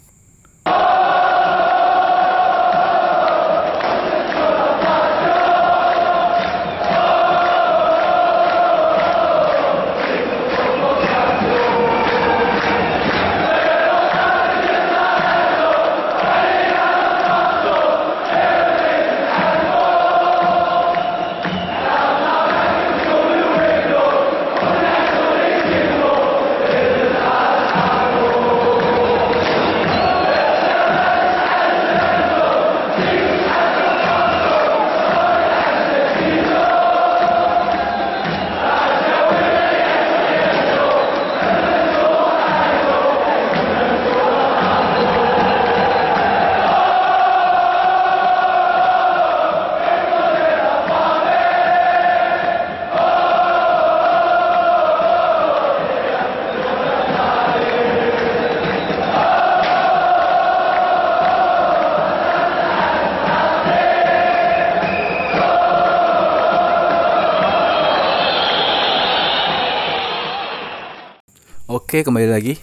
oke 71.92 72.08
kembali 72.08 72.24
lagi. 72.24 72.56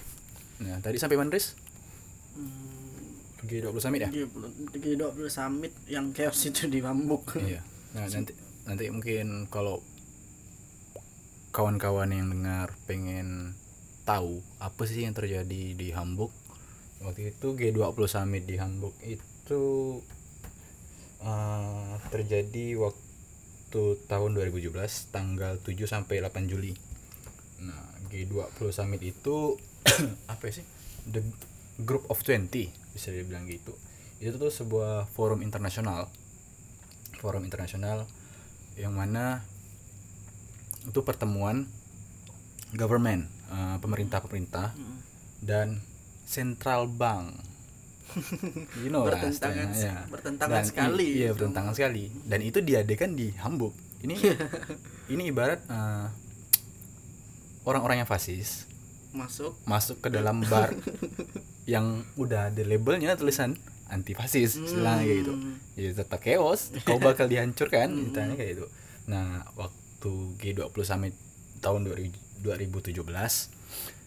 Nah 0.57 0.81
tadi 0.81 0.97
sampai 0.97 1.13
mana 1.13 1.29
Riz? 1.29 1.53
G20 3.45 3.77
Summit 3.77 4.01
ya? 4.01 4.09
G20 4.09 4.73
G20 4.73 5.29
summit 5.29 5.73
yang 5.85 6.09
chaos 6.17 6.49
itu 6.49 6.65
di 6.65 6.81
Hamburg 6.81 7.37
iya. 7.37 7.61
Nah 7.93 8.09
nanti 8.09 8.33
nanti 8.65 8.89
mungkin 8.89 9.45
kalau 9.53 9.85
kawan-kawan 11.53 12.09
yang 12.09 12.33
dengar 12.33 12.73
pengen 12.89 13.53
tahu 14.01 14.41
apa 14.57 14.89
sih 14.89 15.05
yang 15.05 15.13
terjadi 15.13 15.77
di 15.77 15.93
Hamburg 15.93 16.33
waktu 17.05 17.29
itu 17.29 17.53
G20 17.53 18.09
Summit 18.09 18.49
di 18.49 18.57
Hamburg 18.57 18.97
itu 19.05 19.61
eh, 21.21 21.93
terjadi 22.09 22.81
waktu 22.81 23.81
tahun 24.09 24.41
2017 24.41 24.73
tanggal 25.13 25.61
7 25.61 25.69
sampai 25.85 26.17
8 26.17 26.49
Juli. 26.49 26.73
Nah 27.61 27.88
G20 28.09 28.41
Summit 28.69 29.01
itu 29.01 29.55
apa 30.31 30.43
sih? 30.49 30.65
The 31.05 31.21
group 31.79 32.05
of 32.07 32.19
20 32.19 32.49
bisa 32.91 33.09
dibilang 33.09 33.45
gitu. 33.45 33.71
Itu 34.17 34.35
tuh 34.35 34.49
sebuah 34.49 35.07
forum 35.07 35.39
internasional. 35.39 36.11
Forum 37.15 37.43
internasional 37.43 38.03
yang 38.73 38.91
mana 38.91 39.43
itu 40.81 40.99
pertemuan 40.99 41.67
government 42.71 43.27
eh, 43.47 43.77
pemerintah-pemerintah 43.77 44.71
dan 45.39 45.79
central 46.23 46.87
bank. 46.87 47.35
You 48.81 48.89
know 48.89 49.05
lah 49.05 49.21
Bertentangan- 49.21 49.69
ya. 49.71 50.01
bertentangan 50.09 50.55
Dan 50.55 50.65
sekali 50.65 51.07
iya 51.15 51.29
bertentangan 51.29 51.73
sekali. 51.73 52.09
Dan 52.25 52.41
itu 52.41 52.57
diadakan 52.59 53.13
di 53.13 53.29
Hamburg. 53.37 53.75
Ini 53.99 54.15
ini 55.13 55.23
ibarat 55.29 55.61
eh, 55.63 56.07
orang-orang 57.65 58.03
yang 58.03 58.09
fasis 58.09 58.67
masuk. 59.11 59.57
masuk 59.65 59.97
ke 59.99 60.09
dalam 60.13 60.45
bar 60.45 60.75
yang 61.73 62.05
udah 62.15 62.53
ada 62.53 62.61
labelnya 62.65 63.17
tulisan 63.17 63.57
anti 63.89 64.13
fasis 64.13 64.57
istilahnya 64.61 65.01
kayak 65.01 65.19
gitu. 65.25 65.33
Jadi 65.73 65.89
tetap 65.97 66.19
chaos 66.21 66.69
kau 66.85 67.01
bakal 67.09 67.25
dihancurkan 67.25 67.89
istilahnya 68.09 68.37
kayak 68.37 68.51
gitu. 68.57 68.65
Nah 69.09 69.49
waktu 69.57 70.11
G20 70.37 70.77
summit 70.85 71.13
tahun 71.59 71.89
2000 71.89 72.29
2017 72.39 73.03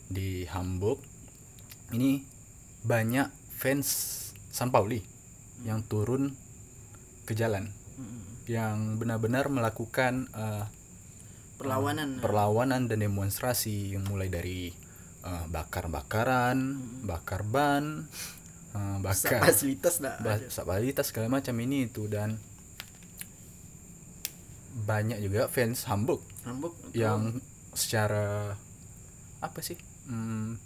di 0.09 0.49
Hamburg 0.49 1.05
ini 1.93 2.25
banyak 2.83 3.29
fans 3.53 3.89
San 4.49 4.73
Pauli 4.73 5.05
yang 5.63 5.85
turun 5.85 6.33
ke 7.29 7.37
jalan. 7.37 7.71
Yang 8.49 8.99
benar-benar 8.99 9.47
melakukan 9.53 10.27
eh, 10.33 10.65
perlawanan. 11.63 12.09
Perlawanan 12.19 12.83
dan 12.91 12.99
demonstrasi 13.01 13.95
yang 13.95 14.05
mulai 14.11 14.27
dari 14.29 14.75
eh, 15.23 15.45
bakar-bakaran, 15.49 16.59
bakar 17.07 17.47
ban, 17.47 18.11
eh, 18.75 18.97
bakar 18.99 19.39
fasilitas 19.39 20.03
ba- 20.03 20.43
fasilitas 20.51 21.15
segala 21.15 21.31
macam 21.31 21.55
ini 21.63 21.87
itu 21.87 22.11
dan 22.11 22.43
banyak 24.73 25.21
juga 25.21 25.53
fans 25.53 25.85
Hamburg 25.85 26.25
itu 26.91 27.05
yang 27.05 27.45
secara 27.77 28.57
apa 29.45 29.61
sih 29.61 29.77
hmm, 30.09 30.57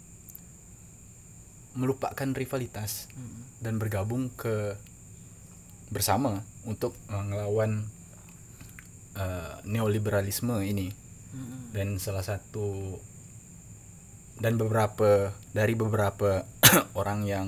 melupakan 1.75 2.29
rivalitas 2.31 3.11
dan 3.59 3.75
bergabung 3.77 4.31
ke 4.33 4.79
bersama 5.91 6.41
untuk 6.63 6.95
eh, 7.11 7.47
eh, 9.17 9.53
neoliberalisme 9.65 10.61
ini 10.61 10.93
dan 11.75 11.99
salah 12.01 12.23
satu 12.23 12.97
dan 14.37 14.57
beberapa 14.57 15.33
dari 15.51 15.73
beberapa 15.73 16.45
orang 16.99 17.25
yang 17.25 17.47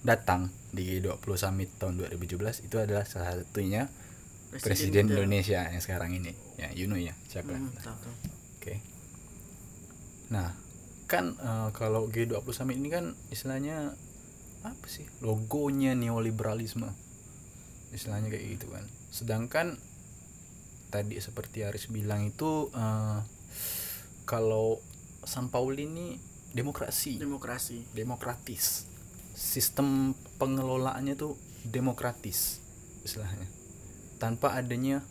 datang 0.00 0.48
di 0.72 1.00
G20 1.00 1.36
Summit 1.36 1.70
tahun 1.80 2.00
2017 2.00 2.68
itu 2.68 2.76
adalah 2.76 3.04
salah 3.08 3.36
satunya 3.36 3.88
Presiden, 4.56 5.08
kita. 5.08 5.20
Indonesia 5.20 5.60
yang 5.68 5.82
sekarang 5.82 6.16
ini 6.16 6.32
ya 6.56 6.72
you 6.72 6.88
know 6.88 6.96
ya 6.96 7.12
siapa 7.28 7.52
Hmm. 7.52 7.72
Oke. 8.56 8.80
Nah, 10.32 10.56
kan 11.06 11.36
eh, 11.38 11.68
kalau 11.76 12.08
G20 12.10 12.50
Summit 12.50 12.76
ini 12.80 12.88
kan 12.90 13.14
istilahnya 13.30 13.94
apa 14.66 14.86
sih? 14.90 15.06
Logonya 15.22 15.94
neoliberalisme. 15.94 16.90
Istilahnya 17.94 18.32
kayak 18.32 18.44
gitu 18.58 18.66
kan. 18.72 18.84
Sedangkan 19.14 19.78
tadi 20.96 21.20
seperti 21.20 21.62
Aris 21.62 21.92
bilang 21.92 22.24
itu 22.24 22.72
eh, 22.72 23.18
kalau 24.24 24.80
San 25.26 25.52
Pauli 25.52 25.84
ini 25.84 26.16
demokrasi, 26.56 27.20
demokrasi 27.20 27.84
demokratis. 27.92 28.88
Sistem 29.36 30.16
pengelolaannya 30.40 31.12
tuh 31.14 31.36
demokratis 31.66 32.64
istilahnya. 33.04 33.44
Tanpa 34.16 34.56
adanya 34.56 35.04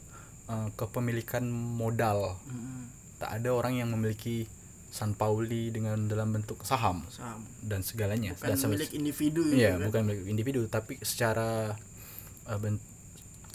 eh, 0.50 0.70
kepemilikan 0.74 1.46
modal 1.54 2.42
Mm-mm. 2.50 2.90
tak 3.22 3.42
ada 3.42 3.54
orang 3.54 3.78
yang 3.78 3.94
memiliki 3.94 4.50
San 4.96 5.12
Pauli 5.12 5.76
dengan 5.76 6.08
dalam 6.08 6.32
bentuk 6.32 6.64
saham 6.64 7.04
Sama. 7.12 7.44
dan 7.60 7.84
segalanya 7.84 8.32
bukan 8.32 8.56
dan 8.56 8.70
milik 8.72 8.96
individu 8.96 9.44
iya 9.52 9.76
gitu 9.76 9.84
kan. 9.84 9.88
bukan 9.92 10.02
milik 10.08 10.24
individu 10.32 10.62
tapi 10.72 10.96
secara 11.04 11.76
uh, 12.48 12.60
ben- 12.64 12.80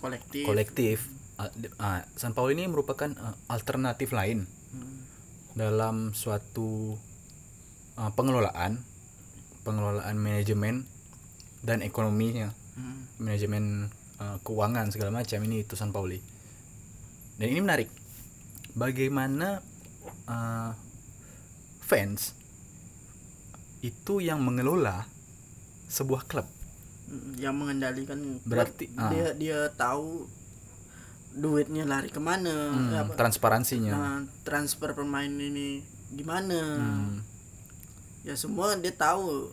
kolektif 0.05 0.45
kolektif 0.45 0.97
uh, 1.41 1.49
uh, 1.81 2.01
San 2.15 2.37
Pauli 2.37 2.53
ini 2.55 2.69
merupakan 2.69 3.09
uh, 3.17 3.35
alternatif 3.49 4.13
lain 4.13 4.45
Hmm. 4.71 5.03
dalam 5.59 6.15
suatu 6.15 6.95
uh, 7.99 8.11
pengelolaan 8.15 8.79
pengelolaan 9.67 10.15
manajemen 10.15 10.87
dan 11.67 11.83
ekonominya 11.83 12.55
Hmm. 12.79 13.11
manajemen 13.19 13.91
uh, 14.23 14.39
keuangan 14.47 14.95
segala 14.95 15.11
macam 15.11 15.43
ini 15.43 15.67
itu 15.67 15.75
San 15.75 15.91
Pauli 15.91 16.23
dan 17.35 17.51
ini 17.51 17.59
menarik 17.59 17.91
bagaimana 18.79 19.59
uh, 20.31 20.71
fans 21.83 22.39
itu 23.83 24.23
yang 24.23 24.39
mengelola 24.45 25.09
sebuah 25.91 26.31
klub 26.31 26.47
Mm, 27.11 27.43
yang 27.43 27.59
mengendalikan 27.59 28.39
klub. 28.39 28.47
Berarti, 28.47 28.87
ah. 28.95 29.11
dia 29.11 29.35
dia 29.35 29.59
tahu 29.75 30.31
duitnya 31.31 31.87
lari 31.87 32.11
ke 32.11 32.19
mana 32.19 32.75
Hmm, 32.75 32.91
apa, 33.07 33.13
transparansinya. 33.15 33.93
Nah, 33.95 34.19
transfer 34.43 34.91
pemain 34.99 35.31
ini 35.31 35.83
gimana? 36.11 36.59
Hmm, 36.59 37.23
ya 38.27 38.35
semua 38.35 38.75
dia 38.75 38.91
tahu 38.91 39.47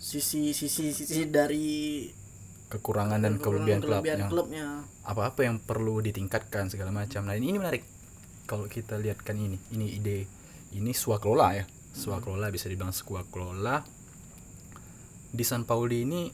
sisi 0.00 0.50
sisi 0.50 0.90
sisi 0.90 1.28
dari 1.30 2.08
kekurangan 2.70 3.18
dan 3.20 3.34
kelebihan 3.38 3.82
kelebihan 3.82 4.30
klubnya. 4.30 4.66
apa-apa 5.02 5.42
yang 5.42 5.58
perlu 5.58 6.02
ditingkatkan 6.02 6.70
segala 6.70 6.94
macam. 6.94 7.26
Nah 7.26 7.34
ini, 7.34 7.54
ini 7.54 7.58
menarik 7.58 7.82
kalau 8.46 8.66
kita 8.66 8.98
lihatkan 8.98 9.38
ini 9.38 9.58
ini 9.74 9.86
ide. 9.98 10.18
Ini 10.70 10.94
swakelola 10.94 11.48
ya. 11.58 11.64
Swakelola 11.90 12.46
bisa 12.54 12.70
dibilang 12.70 12.94
swakelola. 12.94 13.82
Di 15.30 15.42
San 15.46 15.66
Pauli 15.66 16.06
ini 16.06 16.30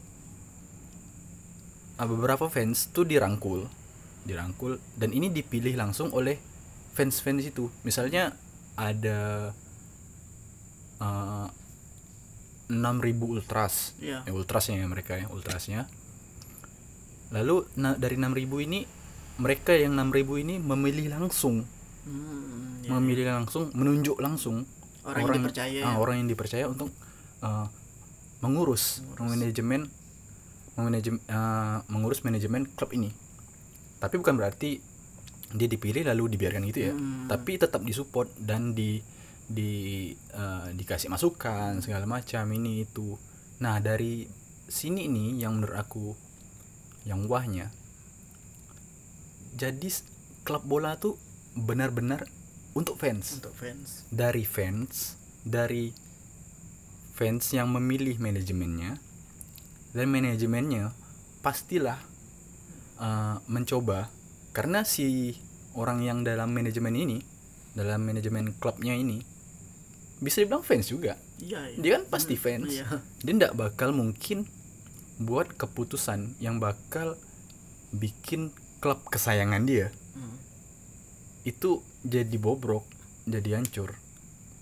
ah, 1.97 2.09
beberapa 2.09 2.49
fans 2.53 2.93
tuh 2.93 3.09
dirangkul 3.09 3.65
dirangkul 4.27 4.77
dan 4.95 5.11
ini 5.11 5.31
dipilih 5.31 5.75
langsung 5.75 6.11
oleh 6.11 6.37
fans-fans 6.93 7.45
itu 7.45 7.71
misalnya 7.81 8.35
ada 8.75 9.51
eh, 10.99 11.49
6000 12.67 12.75
ultras 13.23 13.95
Iya. 13.97 14.27
ya 14.27 14.33
ultrasnya 14.33 14.83
ya 14.83 14.87
mereka 14.87 15.15
ya 15.15 15.31
ultrasnya 15.31 15.87
lalu 17.31 17.63
na- 17.75 17.95
dari 17.95 18.17
6000 18.17 18.35
ini 18.61 18.83
mereka 19.37 19.71
yang 19.73 19.95
6000 19.95 20.11
ini 20.37 20.59
memilih 20.59 21.11
langsung 21.11 21.63
Hmm, 22.07 22.83
ya. 22.83 22.95
memilih 22.95 23.27
langsung 23.29 23.75
menunjuk 23.75 24.19
langsung 24.19 24.63
Orang 25.03 25.27
yang 25.29 25.43
dipercaya 25.43 25.81
ah, 25.83 25.95
ya. 25.95 25.97
orang 25.97 26.17
yang 26.19 26.29
dipercaya 26.29 26.65
untuk 26.67 26.91
uh, 27.41 27.67
mengurus, 28.39 29.03
manajemen 29.17 29.91
manajemen 30.77 31.19
mengurus 31.87 32.23
manajemen 32.23 32.67
klub 32.69 32.91
ini 32.91 33.11
tapi 33.99 34.21
bukan 34.21 34.35
berarti 34.37 34.79
dia 35.55 35.69
dipilih 35.71 36.05
lalu 36.11 36.37
dibiarkan 36.37 36.67
gitu 36.69 36.91
ya. 36.91 36.95
Hmm. 36.95 37.31
tapi 37.31 37.57
tetap 37.57 37.81
disupport 37.87 38.29
dan 38.37 38.75
di 38.75 38.99
di 39.47 40.11
uh, 40.35 40.75
dikasih 40.75 41.07
masukan 41.07 41.79
segala 41.79 42.03
macam 42.03 42.51
ini 42.51 42.83
itu. 42.83 43.15
Nah 43.63 43.79
dari 43.79 44.27
sini 44.67 45.07
ini 45.07 45.39
yang 45.39 45.63
menurut 45.63 45.79
aku 45.79 46.07
yang 47.07 47.31
wahnya 47.31 47.71
jadi 49.57 49.89
klub 50.43 50.67
bola 50.69 51.01
tuh 51.01 51.17
benar-benar 51.57 52.29
untuk 52.77 53.01
fans. 53.01 53.41
Untuk 53.41 53.57
fans. 53.57 54.05
Dari 54.13 54.45
fans 54.45 55.17
dari 55.47 55.95
fans 57.17 57.55
yang 57.57 57.73
memilih 57.73 58.21
manajemennya 58.21 59.01
dan 59.97 60.07
manajemennya 60.13 60.93
pastilah 61.41 62.03
uh, 62.99 63.41
mencoba 63.47 64.09
karena 64.53 64.85
si 64.85 65.37
orang 65.77 66.01
yang 66.01 66.25
dalam 66.25 66.53
manajemen 66.53 66.97
ini 66.97 67.19
dalam 67.77 68.01
manajemen 68.05 68.57
klubnya 68.57 68.97
ini 68.97 69.21
bisa 70.17 70.41
dibilang 70.41 70.65
fans 70.65 70.89
juga 70.89 71.21
iya 71.37 71.61
iya. 71.69 71.77
dia 71.77 71.91
kan 72.01 72.05
pasti 72.09 72.35
fans 72.41 72.73
iya. 72.73 72.89
dia 73.25 73.33
tidak 73.37 73.53
bakal 73.53 73.93
mungkin 73.93 74.49
buat 75.21 75.53
keputusan 75.53 76.41
yang 76.41 76.57
bakal 76.57 77.21
bikin 77.93 78.53
klub 78.81 79.01
kesayangan 79.09 79.65
dia 79.65 79.89
Hmm. 80.17 80.41
itu 81.45 81.85
jadi 82.01 82.41
bobrok 82.41 82.89
jadi 83.29 83.61
hancur 83.61 84.01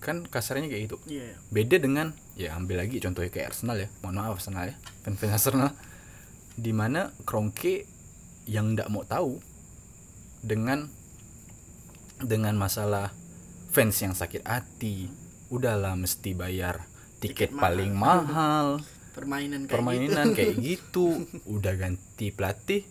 kan 0.03 0.27
kasarnya 0.27 0.67
kayak 0.67 0.91
gitu 0.91 0.97
iya 1.07 1.31
iya. 1.31 1.37
beda 1.47 1.79
dengan 1.79 2.11
ya 2.35 2.59
ambil 2.59 2.83
lagi 2.83 2.99
contohnya 2.99 3.31
kayak 3.31 3.55
Arsenal 3.55 3.79
ya 3.79 3.87
mohon 4.03 4.19
maaf 4.19 4.35
Arsenal 4.35 4.67
ya 4.67 4.75
fans 5.07 5.15
fans 5.15 5.33
Arsenal 5.39 5.71
di 6.59 6.75
mana 6.75 7.15
Kroenke 7.23 7.87
yang 8.45 8.73
tidak 8.73 8.89
mau 8.89 9.03
tahu 9.03 9.41
dengan 10.39 10.89
dengan 12.17 12.55
masalah 12.55 13.11
fans 13.69 13.97
yang 13.99 14.13
sakit 14.13 14.45
hati. 14.45 15.09
Udahlah 15.47 15.93
mesti 15.93 16.33
bayar 16.33 16.85
tiket 17.19 17.49
Tiket 17.49 17.57
paling 17.57 17.93
mahal. 17.93 18.81
permainan 19.11 19.63
kayak 19.63 19.73
permainan 19.73 20.25
gitu. 20.27 20.35
kayak 20.35 20.55
gitu. 20.59 21.05
Udah 21.55 21.73
ganti 21.73 22.29
pelatih 22.29 22.83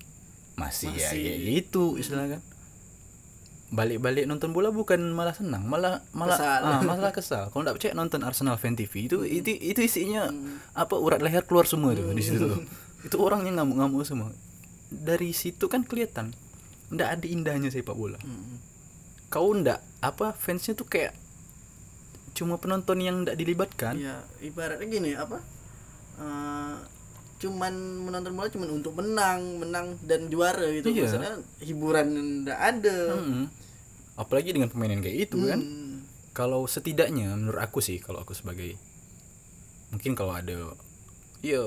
masih, 0.55 0.95
ya 0.95 1.11
Masih. 1.11 1.21
kayak 1.21 1.39
gitu 1.45 1.85
istilahnya 1.97 2.39
kan. 2.39 2.43
Balik-balik 3.75 4.25
nonton 4.25 4.55
bola 4.55 4.71
bukan 4.71 5.03
malah 5.11 5.35
senang 5.35 5.67
malah 5.67 6.07
malah 6.15 6.39
Kesal. 6.39 6.61
ah, 6.63 6.81
malah 6.89 7.13
kesal. 7.13 7.45
Kalau 7.51 7.63
nggak 7.63 7.77
percaya 7.77 7.93
nonton 7.93 8.23
Arsenal 8.23 8.55
fan 8.55 8.73
TV 8.73 9.05
itu 9.05 9.27
itu 9.27 9.51
itu 9.51 9.81
isinya 9.83 10.31
apa 10.73 10.95
urat 10.95 11.19
leher 11.19 11.43
keluar 11.43 11.67
semua 11.67 11.93
tuh 11.93 12.11
di 12.11 12.23
situ 12.23 12.39
tuh. 12.41 12.63
Itu 13.03 13.19
orangnya 13.19 13.61
ngamuk-ngamuk 13.61 14.07
semua 14.07 14.31
dari 14.97 15.31
situ 15.31 15.67
kan 15.67 15.83
kelihatan 15.83 16.31
nggak 16.89 17.09
ada 17.11 17.27
indahnya 17.27 17.69
sepak 17.69 17.93
bola 17.93 18.19
Mm. 18.19 18.57
kau 19.29 19.51
ndak 19.51 19.83
apa 19.99 20.31
fansnya 20.33 20.73
tuh 20.73 20.87
kayak 20.87 21.11
cuma 22.33 22.55
penonton 22.55 22.99
yang 22.99 23.23
ndak 23.23 23.35
dilibatkan 23.35 23.95
ya 23.95 24.23
ibaratnya 24.41 24.85
gini 24.85 25.11
apa 25.13 25.39
eh, 26.17 26.77
cuman 27.37 27.75
menonton 28.01 28.33
bola 28.33 28.49
cuman 28.49 28.71
untuk 28.73 28.95
menang 28.95 29.41
menang 29.59 29.99
dan 30.01 30.27
juara 30.27 30.71
gitu 30.73 30.89
Iya. 30.89 31.03
maksudnya 31.03 31.33
hiburan 31.61 32.07
ndak 32.43 32.59
ada 32.59 32.97
Mm-mm. 33.17 33.45
apalagi 34.15 34.51
dengan 34.51 34.69
permainan 34.69 34.99
kayak 34.99 35.19
itu 35.25 35.37
kan 35.41 35.59
Hmm. 35.59 36.07
kalau 36.31 36.63
setidaknya 36.65 37.33
menurut 37.33 37.59
aku 37.59 37.79
sih 37.79 37.99
kalau 37.99 38.19
aku 38.19 38.33
sebagai 38.33 38.79
mungkin 39.89 40.15
kalau 40.15 40.33
ada 40.33 40.75
iya 41.41 41.63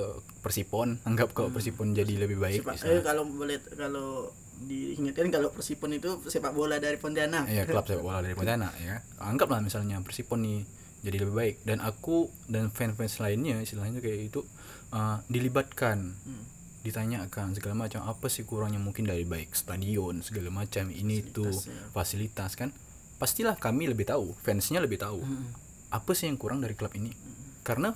persipon 0.48 0.98
anggap 1.04 1.30
kalau 1.32 1.52
persipon 1.52 1.92
jadi 1.92 2.14
lebih 2.18 2.40
baik 2.40 2.64
misalnya. 2.64 2.88
eh, 2.90 3.04
kalau 3.04 3.24
boleh 3.24 3.60
kalau 3.76 4.32
diingatkan 4.58 5.30
kalau 5.30 5.54
Persipon 5.54 5.94
itu 5.94 6.18
sepak 6.24 6.50
bola 6.50 6.80
dari 6.80 6.98
Pontianak 6.98 7.46
ya 7.46 7.62
klub 7.64 7.86
sepak 7.86 8.02
bola 8.02 8.26
dari 8.26 8.34
Pontianak 8.40 8.74
ya 8.80 8.98
anggaplah 9.20 9.62
misalnya 9.62 10.02
persipon 10.02 10.42
nih 10.42 10.66
jadi 11.00 11.18
lebih 11.22 11.36
baik 11.36 11.56
dan 11.62 11.78
aku 11.78 12.26
dan 12.48 12.74
fans-fans 12.74 13.22
lainnya 13.22 13.62
istilahnya 13.62 14.02
kayak 14.02 14.34
itu 14.34 14.42
uh, 14.90 15.22
dilibatkan 15.28 16.18
Hmm. 16.18 16.42
ditanyakan 16.82 17.54
segala 17.54 17.76
macam 17.78 18.02
apa 18.02 18.26
sih 18.28 18.44
kurangnya 18.44 18.80
mungkin 18.80 19.06
dari 19.06 19.24
baik 19.24 19.52
stadion 19.52 20.24
segala 20.24 20.50
macam 20.50 20.88
ini 20.88 21.22
itu 21.22 21.44
Fasilitas, 21.44 21.68
ya. 21.68 21.84
fasilitas 21.92 22.52
kan 22.56 22.70
pastilah 23.18 23.56
kami 23.56 23.86
lebih 23.86 24.08
tahu 24.08 24.34
fansnya 24.40 24.80
lebih 24.80 24.98
tahu 24.98 25.20
Hmm. 25.20 25.54
apa 25.90 26.12
sih 26.12 26.26
yang 26.26 26.36
kurang 26.36 26.60
dari 26.60 26.74
klub 26.74 26.90
ini 26.92 27.14
karena 27.62 27.94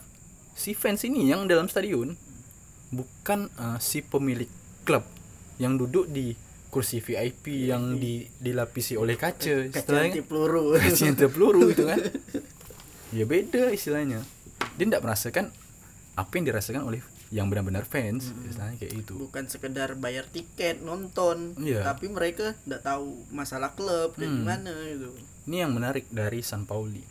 si 0.53 0.75
fans 0.75 1.01
ini 1.01 1.25
yang 1.25 1.47
dalam 1.47 1.65
stadion 1.65 2.13
bukan 2.91 3.47
uh, 3.55 3.79
si 3.79 3.99
pemilik 3.99 4.47
klub 4.83 5.07
yang 5.57 5.75
duduk 5.75 6.05
di 6.05 6.35
kursi 6.67 6.99
VIP 6.99 7.67
yang 7.67 7.95
di, 7.95 8.23
dilapisi 8.37 8.95
oleh 8.95 9.15
kaca 9.15 9.67
kaca 9.67 9.79
istilahnya. 9.79 10.11
anti 10.11 10.21
peluru. 10.21 10.63
Kaca 10.79 11.03
yang 11.03 11.17
peluru 11.17 11.61
itu 11.67 11.83
kan. 11.83 11.99
Ya 13.11 13.27
beda 13.27 13.67
istilahnya. 13.69 14.23
Dia 14.79 14.85
tidak 14.87 15.03
merasakan 15.03 15.51
apa 16.15 16.31
yang 16.31 16.45
dirasakan 16.47 16.83
oleh 16.85 17.03
yang 17.27 17.47
benar-benar 17.47 17.83
fans 17.83 18.31
istilahnya 18.45 18.75
kayak 18.77 19.03
itu 19.03 19.15
bukan 19.17 19.47
sekedar 19.47 19.95
bayar 19.95 20.27
tiket 20.27 20.79
nonton 20.79 21.55
Iya. 21.55 21.83
tapi 21.83 22.07
mereka 22.07 22.55
nggak 22.63 22.83
tahu 22.83 23.23
masalah 23.31 23.71
klub 23.71 24.15
kayak 24.15 24.31
Hmm. 24.31 24.39
gimana 24.43 24.71
gitu. 24.87 25.11
Ini 25.43 25.55
yang 25.59 25.71
menarik 25.71 26.07
dari 26.07 26.39
San 26.39 26.63
Pauli. 26.63 27.03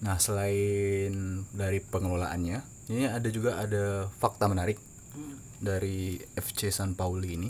Nah, 0.00 0.16
selain 0.16 1.12
dari 1.52 1.78
pengelolaannya, 1.78 2.58
ini 2.90 3.06
ada 3.06 3.28
juga 3.30 3.60
ada 3.62 4.08
fakta 4.18 4.48
menarik 4.48 4.78
Hmm. 5.12 5.36
dari 5.60 6.16
FC 6.40 6.72
San 6.72 6.96
Pauli 6.96 7.36
ini. 7.36 7.48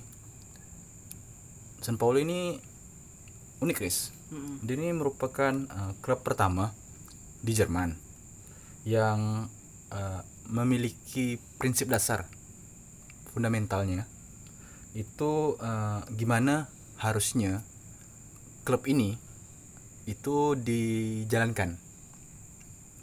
San 1.78 1.94
Pauli 1.94 2.26
ini 2.26 2.58
unik, 3.62 3.76
Chris. 3.78 4.10
Mm-mm. 4.34 4.66
Dia 4.66 4.74
ini 4.74 4.90
merupakan 4.90 5.54
uh, 5.70 5.94
klub 6.02 6.26
pertama 6.26 6.74
di 7.38 7.54
Jerman 7.54 7.94
yang 8.82 9.46
uh, 9.94 10.20
memiliki 10.50 11.38
prinsip 11.62 11.86
dasar 11.86 12.26
fundamentalnya 13.30 14.10
itu 14.98 15.54
uh, 15.62 16.02
gimana 16.10 16.66
harusnya 16.98 17.62
klub 18.66 18.84
ini 18.90 19.16
itu 20.04 20.58
dijalankan 20.58 21.78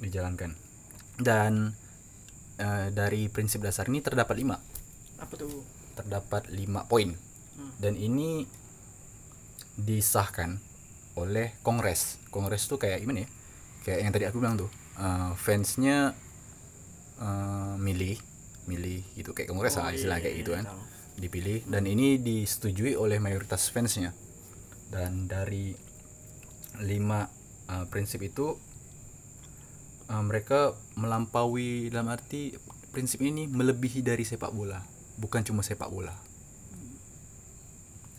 dijalankan 0.04 0.54
dan 1.18 1.79
uh, 2.60 2.91
dari 2.91 3.32
prinsip 3.32 3.63
dasar 3.63 3.88
ini 3.88 4.04
terdapat 4.04 4.36
lima. 4.38 4.60
Apa 5.17 5.34
tuh? 5.39 5.63
Terdapat 5.95 6.52
lima 6.52 6.84
poin. 6.86 7.15
Hmm. 7.60 7.76
dan 7.76 8.00
ini 8.00 8.48
disahkan 9.76 10.63
oleh 11.19 11.60
kongres. 11.60 12.15
Kongres 12.32 12.63
tuh 12.72 12.80
kayak 12.80 13.04
gimana 13.04 13.28
ya? 13.28 13.30
Kayak 13.84 14.00
yang 14.08 14.12
tadi 14.15 14.26
aku 14.32 14.38
bilang 14.39 14.56
tuh 14.56 14.72
uh, 14.95 15.36
fansnya 15.36 16.15
uh, 17.19 17.76
milih 17.76 18.15
milih 18.63 19.04
gitu. 19.19 19.36
Kayak 19.36 19.52
kongres 19.52 19.76
Oh, 19.76 19.84
lah 19.84 19.91
istilah 19.91 20.17
iya, 20.19 20.24
kayak 20.24 20.36
iya, 20.36 20.41
gitu 20.43 20.52
kan. 20.56 20.65
tahu. 20.72 20.82
dipilih. 21.19 21.67
Dan 21.67 21.84
ini 21.84 22.15
disetujui 22.15 22.95
oleh 22.95 23.19
mayoritas 23.19 23.67
fansnya. 23.67 24.15
Dan 24.88 25.28
dari 25.28 25.76
lima 26.80 27.28
uh, 27.67 27.86
prinsip 27.91 28.24
itu 28.24 28.56
uh, 30.10 30.24
mereka 30.26 30.74
melampaui 30.98 31.93
dalam 31.93 32.10
arti 32.10 32.58
prinsip 32.89 33.22
ini 33.22 33.45
melebihi 33.45 34.02
dari 34.02 34.26
sepak 34.26 34.50
bola 34.50 34.82
bukan 35.19 35.43
cuma 35.43 35.62
sepak 35.62 35.91
bola. 35.91 36.15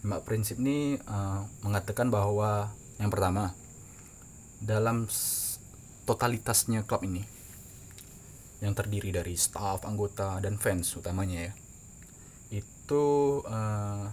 Lima 0.05 0.21
prinsip 0.21 0.61
ini 0.61 0.97
uh, 0.97 1.45
mengatakan 1.65 2.13
bahwa 2.13 2.73
yang 3.01 3.09
pertama 3.09 3.57
dalam 4.61 5.09
totalitasnya 6.05 6.85
klub 6.85 7.05
ini 7.09 7.25
yang 8.61 8.77
terdiri 8.77 9.09
dari 9.09 9.41
staf, 9.41 9.89
anggota 9.89 10.37
dan 10.45 10.61
fans 10.61 10.93
utamanya 11.01 11.49
ya 11.49 11.53
itu 12.53 13.05
uh, 13.47 14.05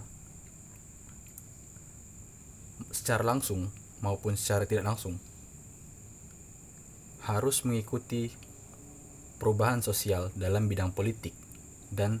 secara 2.88 3.20
langsung 3.26 3.68
maupun 4.00 4.38
secara 4.38 4.64
tidak 4.64 4.88
langsung 4.88 5.20
harus 7.24 7.66
mengikuti 7.66 8.30
perubahan 9.38 9.80
sosial 9.80 10.30
dalam 10.34 10.66
bidang 10.66 10.90
politik 10.90 11.34
dan 11.90 12.18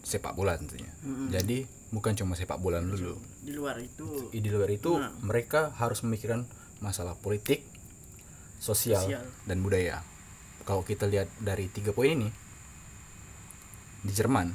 sepak 0.00 0.32
bola 0.32 0.56
tentunya. 0.56 0.90
Mm-mm. 1.02 1.28
Jadi 1.28 1.66
bukan 1.90 2.14
cuma 2.14 2.34
sepak 2.34 2.58
bola 2.58 2.80
dulu. 2.80 3.16
di 3.46 3.54
luar 3.54 3.78
itu 3.78 4.26
Di 4.34 4.50
luar 4.50 4.70
itu 4.70 4.98
Nah. 4.98 5.14
mereka 5.22 5.70
harus 5.78 6.02
memikirkan 6.02 6.46
masalah 6.82 7.14
politik, 7.14 7.62
sosial, 8.58 9.02
Sosial. 9.06 9.24
dan 9.46 9.62
budaya. 9.62 10.02
Kalau 10.66 10.82
kita 10.82 11.06
lihat 11.06 11.30
dari 11.38 11.70
tiga 11.70 11.94
poin 11.94 12.10
ini 12.10 12.28
di 14.02 14.12
Jerman, 14.12 14.50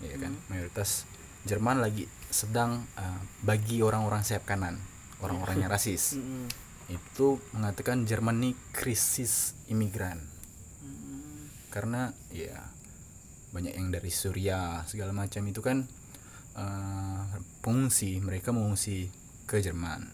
ya 0.00 0.16
kan, 0.16 0.32
mayoritas 0.48 1.04
Jerman 1.44 1.80
lagi 1.80 2.04
sedang 2.28 2.84
uh, 2.96 3.20
bagi 3.40 3.80
orang-orang 3.80 4.20
sayap 4.24 4.44
kanan, 4.44 4.76
orang-orang 5.20 5.64
yang 5.64 5.70
rasis. 5.72 6.12
Mm-mm. 6.16 6.48
Itu 6.90 7.38
mengatakan 7.54 8.04
Jerman 8.04 8.42
ini 8.42 8.50
krisis 8.74 9.54
imigran. 9.70 10.18
Mm-mm. 10.80 11.46
karena 11.70 12.10
ya 12.34 12.66
banyak 13.54 13.78
yang 13.78 13.94
dari 13.94 14.10
Suriah 14.10 14.82
segala 14.90 15.14
macam 15.14 15.42
itu 15.46 15.62
kan 15.62 15.86
uh, 16.58 17.30
pengungsi 17.62 18.18
mereka 18.18 18.50
mengungsi 18.50 19.10
ke 19.46 19.62
Jerman. 19.62 20.06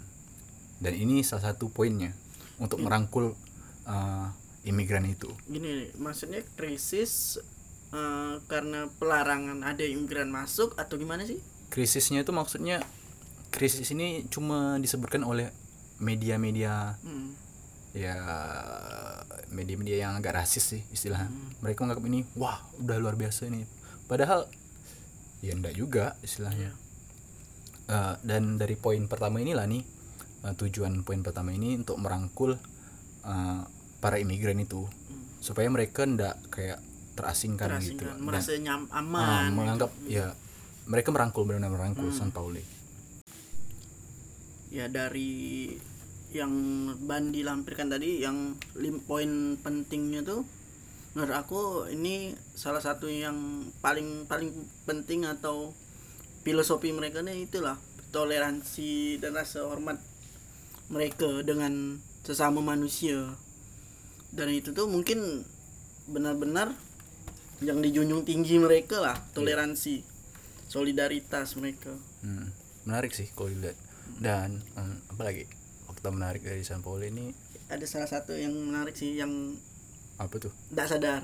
Dan 0.77 0.93
ini 0.93 1.25
salah 1.25 1.53
satu 1.53 1.73
poinnya 1.73 2.13
untuk 2.61 2.85
merangkul 2.85 3.33
uh, 3.89 4.29
imigran 4.67 5.09
itu. 5.09 5.33
Gini 5.49 5.89
maksudnya 5.97 6.43
krisis 6.59 7.39
eh, 7.95 8.35
karena 8.51 8.91
pelarangan 8.99 9.63
ada 9.63 9.87
imigran 9.87 10.29
masuk 10.29 10.75
atau 10.75 10.99
gimana 10.99 11.23
sih? 11.23 11.39
Krisisnya 11.71 12.27
itu 12.27 12.35
maksudnya 12.35 12.83
krisis 13.55 13.95
ini 13.95 14.27
cuma 14.27 14.77
disebutkan 14.83 15.23
oleh 15.23 15.55
media-media 15.99 16.97
Hmm. 16.99 17.33
ya 17.93 18.13
media-media 19.49 19.97
yang 20.03 20.13
agak 20.15 20.37
rasis 20.37 20.65
sih 20.67 20.83
istilahnya. 20.91 21.33
Mereka 21.59 21.81
menganggap 21.81 22.05
ini 22.05 22.21
wah 22.35 22.61
udah 22.77 22.97
luar 22.97 23.15
biasa 23.15 23.47
ini. 23.47 23.65
Padahal 24.05 24.45
ya 25.41 25.53
enggak 25.53 25.73
juga 25.73 26.13
istilahnya. 26.21 26.77
Eh, 27.87 28.15
dan 28.21 28.57
dari 28.57 28.75
poin 28.75 29.01
pertama 29.07 29.39
inilah 29.39 29.65
nih 29.65 29.83
eh, 30.43 30.55
tujuan 30.55 31.01
poin 31.03 31.23
pertama 31.23 31.51
ini 31.51 31.79
untuk 31.79 31.97
merangkul 31.97 32.59
eh, 33.23 33.61
para 33.97 34.17
imigran 34.19 34.59
itu. 34.59 34.85
Supaya 35.39 35.71
mereka 35.71 36.03
enggak 36.03 36.37
kayak 36.51 36.79
terasingkan, 37.15 37.81
gitu 37.81 37.97
Terasingkan, 37.97 38.13
Dan- 38.13 38.21
merasa 38.21 38.51
nyam 38.59 38.83
Ah, 38.87 39.01
aman 39.01 39.25
gitu. 39.47 39.57
menganggap 39.57 39.91
ya 40.05 40.27
mereka 40.85 41.09
merangkul 41.09 41.43
benar-benar 41.43 41.73
merangkul 41.73 42.13
San 42.13 42.29
Pauli 42.29 42.61
ya 44.77 44.93
dari 44.93 45.73
yang 46.37 46.53
Bandi 47.01 47.41
lampirkan 47.41 47.89
tadi 47.89 48.21
yang 48.21 48.53
lim 48.77 49.01
poin 49.01 49.57
pentingnya 49.57 50.21
tuh 50.21 50.45
menurut 51.17 51.33
aku 51.33 51.61
ini 51.89 52.37
salah 52.53 52.85
satu 52.85 53.09
yang 53.09 53.65
paling 53.81 54.29
paling 54.29 54.53
penting 54.85 55.25
atau 55.25 55.73
filosofi 56.45 56.93
mereka 56.93 57.25
nih 57.25 57.49
itulah 57.49 57.81
toleransi 58.13 59.17
dan 59.17 59.33
rasa 59.33 59.65
hormat 59.65 59.97
mereka 60.93 61.41
dengan 61.41 61.97
sesama 62.23 62.61
manusia. 62.61 63.35
Dan 64.29 64.53
itu 64.53 64.77
tuh 64.77 64.87
mungkin 64.87 65.43
benar-benar 66.07 66.77
yang 67.65 67.81
dijunjung 67.81 68.29
tinggi 68.29 68.61
mereka 68.61 69.01
lah 69.01 69.17
toleransi 69.33 70.05
solidaritas 70.69 71.57
mereka. 71.57 71.97
Hmm, 72.21 72.53
menarik 72.85 73.17
sih 73.17 73.33
kalau 73.33 73.49
dilihat. 73.49 73.86
Dan 74.17 74.59
em, 74.75 74.91
apa 75.09 75.23
lagi? 75.23 75.45
Fakta 75.87 76.09
menarik 76.09 76.43
dari 76.43 76.63
San 76.63 76.81
Paulo 76.81 77.03
ini 77.03 77.33
ada 77.67 77.83
salah 77.83 78.07
satu 78.07 78.31
yang 78.31 78.55
menarik 78.55 78.95
sih 78.95 79.19
yang 79.19 79.59
apa 80.17 80.39
tuh? 80.39 80.55
tidak 80.71 80.87
sadar 80.87 81.23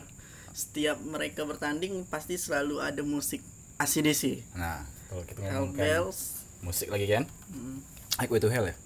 setiap 0.50 0.98
mereka 0.98 1.46
bertanding 1.46 2.02
pasti 2.04 2.34
selalu 2.34 2.82
ada 2.82 3.00
musik 3.00 3.40
ACDC 3.78 4.42
Nah, 4.52 4.82
kalau 5.06 5.22
kita 5.22 5.38
Hell 5.40 5.70
ngomongkan 5.70 5.80
Bells 5.80 6.18
musik 6.60 6.90
lagi 6.90 7.06
kan? 7.06 7.24
hmm, 7.48 7.78
Highway 8.18 8.42
to 8.42 8.50
Hell 8.50 8.66
ya? 8.66 8.76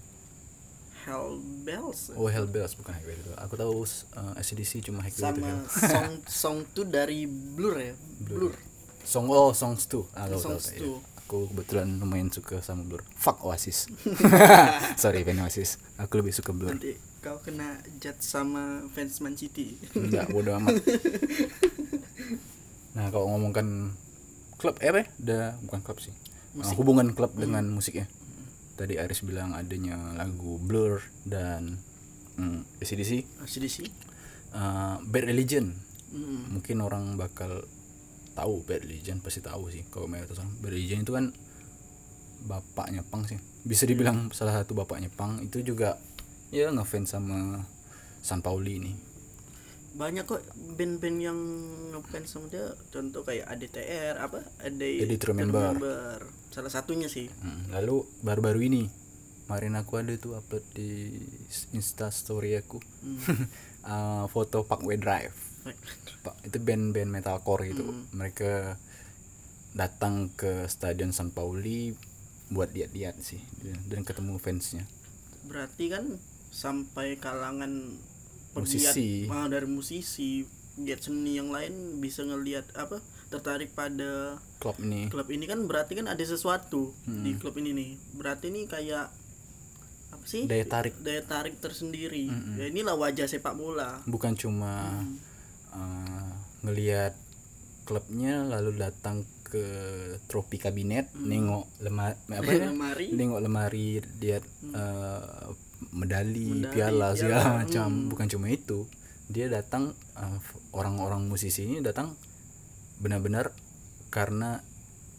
Hell 1.01 1.41
Bells 1.65 2.13
Oh 2.13 2.29
Hell 2.29 2.45
Bells 2.45 2.75
bukan 2.75 2.93
Highway 2.93 3.17
to 3.17 3.33
Hell. 3.33 3.39
Aku 3.41 3.55
tahu 3.55 3.83
uh, 3.83 4.37
ACDC 4.37 4.85
cuma 4.85 5.01
Highway 5.01 5.17
to 5.17 5.25
sama 5.41 5.47
Hell. 5.49 5.65
song 5.65 6.11
song 6.29 6.57
tuh 6.71 6.85
dari 6.85 7.25
Blur 7.25 7.73
ya 7.79 7.93
Blur, 8.21 8.53
Song 9.01 9.25
oh 9.31 9.49
Songs 9.49 9.87
2. 9.87 10.13
Ah, 10.13 10.27
tahu, 10.27 10.35
tahu, 10.35 10.41
Songs 10.45 10.65
tahu. 10.77 10.99
2. 10.99 11.16
Aku 11.27 11.51
kebetulan 11.51 11.99
lumayan 11.99 12.31
suka 12.31 12.63
sama 12.63 12.87
Blur. 12.87 13.03
Fuck 13.19 13.43
Oasis. 13.43 13.91
Sorry 15.01 15.27
fan 15.27 15.43
Oasis. 15.43 15.75
Aku 15.99 16.23
lebih 16.23 16.31
suka 16.31 16.55
Blur. 16.55 16.71
nanti 16.71 16.95
kau 17.19 17.43
kena 17.43 17.83
judge 17.99 18.23
sama 18.23 18.87
fans 18.95 19.19
Man 19.19 19.35
City 19.35 19.75
Enggak, 19.91 20.31
bodo 20.31 20.55
amat. 20.55 20.79
Nah, 22.97 23.13
kalau 23.13 23.29
ngomongkan 23.29 23.93
klub 24.57 24.79
eh 24.81 24.89
apa 24.89 25.03
ya? 25.03 25.07
Udah 25.21 25.43
bukan 25.67 25.79
klub 25.85 25.99
sih. 26.01 26.15
Uh, 26.57 26.73
hubungan 26.79 27.13
klub 27.13 27.35
dengan 27.37 27.67
musiknya. 27.69 28.09
Tadi 28.73 28.97
Aris 28.97 29.21
bilang 29.21 29.53
adanya 29.53 30.17
lagu 30.17 30.57
Blur 30.57 31.05
dan 31.21 31.77
mm, 32.39 32.81
ACDC, 32.81 33.43
ACDC 33.43 33.77
uh, 34.55 34.97
Bad 35.05 35.29
Religion. 35.29 35.77
Hmm. 36.09 36.57
Mungkin 36.57 36.81
orang 36.81 37.19
bakal 37.21 37.69
tahu 38.37 38.61
Bad 38.61 38.85
Religion 38.85 39.17
pasti 39.17 39.41
tahu 39.41 39.67
sih 39.67 39.81
kalau 39.89 40.05
mayoritas 40.05 40.37
orang. 40.37 40.53
Bad 40.61 40.71
Religion 40.71 41.01
itu 41.01 41.11
kan 41.11 41.33
bapaknya 42.43 43.01
Pang 43.01 43.25
sih. 43.25 43.41
Bisa 43.63 43.83
dibilang 43.83 44.29
salah 44.31 44.53
satu 44.53 44.71
bapaknya 44.71 45.09
Pang 45.09 45.41
itu 45.41 45.59
juga 45.59 45.97
ya 46.47 46.69
ngefans 46.69 47.11
sama 47.11 47.65
San 48.21 48.39
Pauli 48.39 48.77
ini. 48.77 48.93
banyak 49.89 50.29
kok 50.29 50.45
band-band 50.77 51.17
yang 51.17 51.39
ngefans 51.89 52.29
sama 52.29 52.45
dia 52.47 52.69
contoh 52.87 53.25
kayak 53.25 53.49
ADTR 53.49 54.21
apa 54.21 54.45
ada 54.61 54.85
Eddie 54.85 55.17
to 55.17 55.33
Remember. 55.33 55.73
salah 56.47 56.69
satunya 56.69 57.09
sih 57.09 57.25
Hmm, 57.41 57.73
lalu 57.73 58.05
baru-baru 58.21 58.61
ini 58.61 58.93
kemarin 59.43 59.73
aku 59.73 59.97
ada 59.97 60.13
tuh 60.13 60.37
upload 60.37 60.61
di 60.71 61.17
insta 61.73 62.13
story 62.13 62.53
aku 62.55 62.77
Uh, 63.87 64.27
foto 64.27 64.67
Parkway 64.67 64.99
Drive 64.99 65.31
itu 66.43 66.57
band-band 66.59 67.09
metalcore 67.11 67.71
gitu 67.71 67.85
mereka 68.11 68.75
datang 69.77 70.33
ke 70.33 70.65
stadion 70.65 71.13
San 71.13 71.29
Pauli 71.29 71.93
buat 72.47 72.71
lihat-lihat 72.71 73.19
sih 73.19 73.43
dan 73.91 74.07
ketemu 74.07 74.39
fansnya. 74.39 74.87
Berarti 75.45 75.91
kan 75.91 76.17
sampai 76.49 77.19
kalangan 77.19 77.99
Musisi. 78.57 79.29
ah, 79.29 79.45
dari 79.45 79.69
musisi 79.69 80.41
giat 80.77 81.05
seni 81.05 81.37
yang 81.37 81.53
lain 81.53 82.01
bisa 82.01 82.25
ngelihat 82.25 82.65
apa 82.73 83.01
tertarik 83.29 83.73
pada 83.77 84.41
klub 84.57 84.77
ini. 84.81 85.09
klub 85.13 85.29
ini 85.29 85.45
kan 85.45 85.65
berarti 85.69 85.93
kan 85.99 86.09
ada 86.09 86.23
sesuatu 86.25 86.93
di 87.05 87.37
klub 87.37 87.53
ini 87.61 87.73
nih. 87.77 87.91
Berarti 88.17 88.49
ini 88.49 88.65
kayak 88.65 89.13
apa 90.09 90.25
sih? 90.25 90.49
Daya 90.49 90.65
tarik. 90.65 90.97
Daya 91.01 91.21
tarik 91.21 91.61
tersendiri. 91.61 92.31
Ya 92.57 92.71
inilah 92.71 92.97
wajah 92.97 93.29
sepak 93.29 93.53
bola. 93.53 94.01
Bukan 94.09 94.33
cuma 94.33 95.05
uh, 95.73 96.31
ngelihat 96.63 97.15
klubnya 97.87 98.43
lalu 98.43 98.75
datang 98.75 99.23
ke 99.47 99.63
trofi 100.27 100.59
kabinet 100.59 101.07
nengok 101.15 101.71
lemari 101.79 102.19
apa 102.35 102.51
ya 102.59 102.67
Lemari. 102.67 103.07
nengok 103.15 103.39
lemari 103.39 103.87
lihat 104.19 104.43
uh, 104.75 105.55
medali, 105.95 106.51
Medali, 106.59 106.73
piala 106.73 107.15
segala 107.15 107.63
macam. 107.63 108.11
Bukan 108.11 108.27
cuma 108.27 108.51
itu 108.51 108.83
dia 109.31 109.47
datang 109.47 109.95
uh, 110.19 110.39
orang-orang 110.75 111.27
musisi 111.27 111.63
ini 111.63 111.79
datang 111.79 112.11
benar-benar 112.99 113.55
karena 114.11 114.59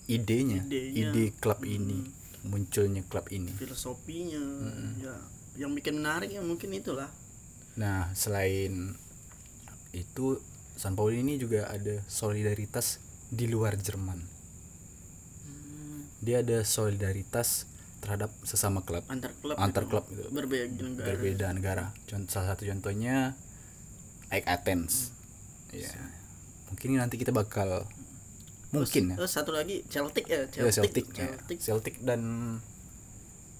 idenya, 0.08 0.64
Idenya. 0.64 1.12
ide 1.12 1.24
klub 1.40 1.64
ini 1.64 2.04
munculnya 2.48 3.04
klub 3.08 3.28
ini. 3.32 3.52
Filosofinya. 3.56 4.40
Ya 5.00 5.16
yang 5.58 5.74
bikin 5.74 5.98
menarik 5.98 6.30
ya 6.30 6.40
mungkin 6.40 6.70
itulah. 6.70 7.10
Nah, 7.74 8.14
selain 8.14 8.94
itu 9.92 10.40
San 10.74 10.94
Pauli 10.94 11.20
ini 11.20 11.36
juga 11.36 11.66
ada 11.66 12.00
solidaritas 12.06 13.00
di 13.28 13.50
luar 13.50 13.74
Jerman. 13.74 14.20
Dia 16.18 16.42
ada 16.42 16.62
solidaritas 16.62 17.66
terhadap 17.98 18.30
sesama 18.46 18.86
klub, 18.86 19.02
antar 19.10 19.34
klub 19.42 19.58
antar 19.58 19.82
gitu. 19.82 19.90
klub 19.90 20.04
gitu. 20.06 20.22
berbeda 20.30 20.70
negara 20.70 21.06
Berbeda 21.10 21.46
negara. 21.50 21.84
Contoh 22.06 22.30
salah 22.30 22.54
satu 22.54 22.62
contohnya 22.66 23.34
AEK 24.30 24.46
Athens. 24.46 25.10
Ya. 25.74 25.90
Mungkin 26.70 26.94
nanti 26.94 27.18
kita 27.18 27.34
bakal 27.34 27.86
mungkin 28.70 29.14
ya. 29.14 29.16
Terus 29.18 29.32
satu 29.34 29.50
lagi 29.50 29.82
Celtic 29.90 30.30
ya 30.30 30.46
Ya, 30.46 30.70
Celtic 30.70 30.74
Celtic, 30.74 31.06
ya. 31.10 31.26
Celtic. 31.26 31.58
Celtic 31.58 31.94
dan 32.06 32.22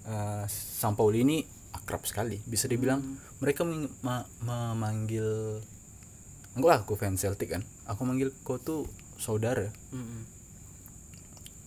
uh, 0.06 0.44
San 0.50 0.94
Pauli 0.94 1.26
ini 1.26 1.36
akrab 1.74 2.06
sekali. 2.06 2.38
Bisa 2.46 2.70
dibilang 2.70 3.02
mereka 3.42 3.66
meng- 3.66 3.90
ma- 4.06 4.28
memanggil 4.38 5.58
enggak 6.58 6.66
lah 6.66 6.78
aku 6.82 6.98
fans 6.98 7.22
Celtic 7.22 7.54
kan. 7.54 7.62
Aku 7.86 8.02
manggil 8.02 8.34
kau 8.42 8.58
tuh 8.58 8.90
saudara. 9.14 9.70
Mm-mm. 9.94 10.26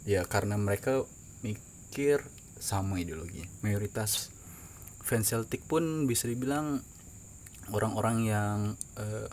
Ya 0.03 0.27
karena 0.27 0.59
mereka 0.59 1.07
mikir 1.39 2.27
sama 2.59 2.99
ideologi. 2.99 3.47
Mayoritas 3.63 4.29
fans 4.99 5.31
Celtic 5.31 5.63
pun 5.63 6.05
bisa 6.05 6.27
dibilang 6.27 6.83
orang-orang 7.71 8.17
yang 8.27 8.57
eh, 8.99 9.31